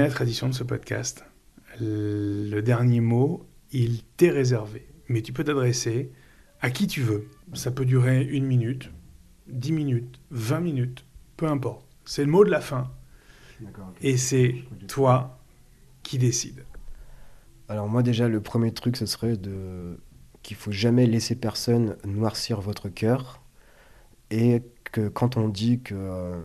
Connais 0.00 0.08
la 0.08 0.14
tradition 0.14 0.48
de 0.48 0.54
ce 0.54 0.64
podcast. 0.64 1.26
Le 1.78 2.60
dernier 2.60 3.00
mot, 3.00 3.46
il 3.70 4.02
t'est 4.16 4.30
réservé. 4.30 4.88
Mais 5.08 5.20
tu 5.20 5.34
peux 5.34 5.44
t'adresser 5.44 6.10
à 6.62 6.70
qui 6.70 6.86
tu 6.86 7.02
veux. 7.02 7.28
Ça 7.52 7.70
peut 7.70 7.84
durer 7.84 8.22
une 8.24 8.46
minute, 8.46 8.90
dix 9.46 9.72
minutes, 9.72 10.18
vingt 10.30 10.60
minutes, 10.60 11.04
peu 11.36 11.46
importe. 11.48 11.86
C'est 12.06 12.24
le 12.24 12.30
mot 12.30 12.44
de 12.46 12.50
la 12.50 12.62
fin. 12.62 12.90
Et 14.00 14.16
c'est 14.16 14.54
toi 14.88 15.38
qui 16.02 16.16
décides. 16.16 16.64
Alors 17.68 17.88
moi 17.88 18.02
déjà, 18.02 18.26
le 18.26 18.40
premier 18.40 18.72
truc, 18.72 18.96
ce 18.96 19.04
serait 19.04 19.36
de 19.36 20.00
qu'il 20.42 20.56
faut 20.56 20.72
jamais 20.72 21.04
laisser 21.04 21.36
personne 21.36 21.98
noircir 22.06 22.62
votre 22.62 22.88
cœur 22.88 23.42
et 24.30 24.62
que 24.84 25.08
quand 25.08 25.36
on 25.36 25.50
dit 25.50 25.82
que 25.82 25.94
euh, 25.94 26.40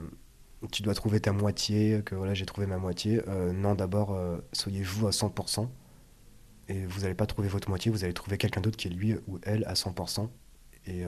tu 0.71 0.83
dois 0.83 0.93
trouver 0.93 1.19
ta 1.19 1.31
moitié, 1.31 2.01
que 2.05 2.15
voilà 2.15 2.33
j'ai 2.33 2.45
trouvé 2.45 2.67
ma 2.67 2.77
moitié, 2.77 3.21
euh, 3.27 3.51
non 3.51 3.75
d'abord 3.75 4.13
euh, 4.13 4.37
soyez 4.53 4.83
vous 4.83 5.07
à 5.07 5.11
100% 5.11 5.67
et 6.67 6.85
vous 6.85 7.01
n'allez 7.01 7.13
pas 7.13 7.25
trouver 7.25 7.47
votre 7.47 7.69
moitié, 7.69 7.91
vous 7.91 8.03
allez 8.03 8.13
trouver 8.13 8.37
quelqu'un 8.37 8.61
d'autre 8.61 8.77
qui 8.77 8.87
est 8.87 8.91
lui 8.91 9.15
ou 9.27 9.39
elle 9.43 9.63
à 9.65 9.73
100% 9.73 10.29
et 10.87 11.03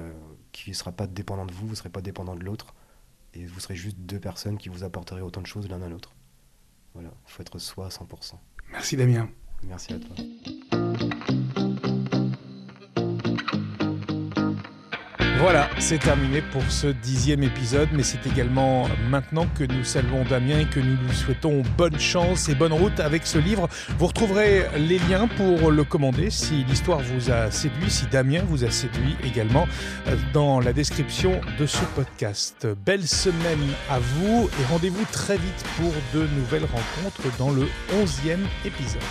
qui 0.52 0.72
ne 0.72 0.76
sera 0.76 0.91
pas 0.91 1.06
dépendant 1.06 1.46
de 1.46 1.52
vous, 1.52 1.65
vous 1.65 1.74
ne 1.74 1.76
serez 1.76 1.89
pas 1.89 2.02
dépendant 2.02 2.36
de 2.36 2.43
l'autre 2.43 2.74
et 3.36 3.46
vous 3.46 3.60
serez 3.60 3.76
juste 3.76 3.98
deux 4.00 4.20
personnes 4.20 4.58
qui 4.58 4.70
vous 4.70 4.84
apporteraient 4.84 5.22
autant 5.22 5.41
de 5.41 5.48
choses 5.48 5.70
l'un 5.70 5.82
à 5.82 5.89
l'autre. 5.89 6.15
Voilà, 6.93 7.10
il 7.28 7.32
faut 7.32 7.41
être 7.41 7.60
soi 7.60 7.86
à 7.86 7.89
100%. 7.89 8.34
Merci 8.72 8.98
Damien. 8.98 9.30
Merci 9.63 9.93
à 9.93 10.00
toi. 10.00 10.87
Voilà, 15.39 15.69
c'est 15.78 16.00
terminé 16.00 16.41
pour 16.41 16.63
ce 16.63 16.88
dixième 16.88 17.43
épisode, 17.43 17.89
mais 17.93 18.02
c'est 18.02 18.26
également 18.26 18.88
maintenant 19.10 19.45
que 19.58 19.63
nous 19.63 19.84
saluons 19.84 20.23
Damien 20.23 20.60
et 20.62 20.65
que 20.65 20.80
nous 20.80 20.97
lui 20.97 21.15
souhaitons 21.15 21.62
bonne 21.78 22.00
chance 22.00 22.50
et 22.50 22.56
bonne 22.56 22.73
route 22.73 23.00
avec 23.00 23.28
ce 23.28 23.38
livre. 23.38 23.69
Vous 24.00 24.08
retrouverez 24.08 24.65
les 24.78 24.97
liens 24.97 25.28
pour 25.28 25.69
le 25.69 25.84
commander 25.84 26.32
si 26.32 26.63
l'histoire 26.63 27.00
vous 27.00 27.32
a 27.32 27.52
séduit, 27.52 27.91
si 27.91 28.08
Damien 28.08 28.41
vous 28.47 28.63
a 28.65 28.71
séduit 28.71 29.15
également 29.23 29.67
euh, 30.08 30.15
dans 30.34 30.60
la 30.60 30.73
description 30.73 31.39
de 31.60 31.67
ce 31.67 31.86
podcast. 31.95 32.67
Belle 32.84 33.08
semaine 33.08 33.67
à 33.91 34.00
vous 34.00 34.50
et 34.60 34.65
rendez-vous 34.71 35.06
très 35.12 35.38
vite 35.38 35.63
pour 35.78 35.93
de 36.15 36.26
nouvelles 36.36 36.65
rencontres 36.65 37.38
dans 37.38 37.52
le 37.52 37.67
onzième 38.02 38.45
épisode. 38.65 39.02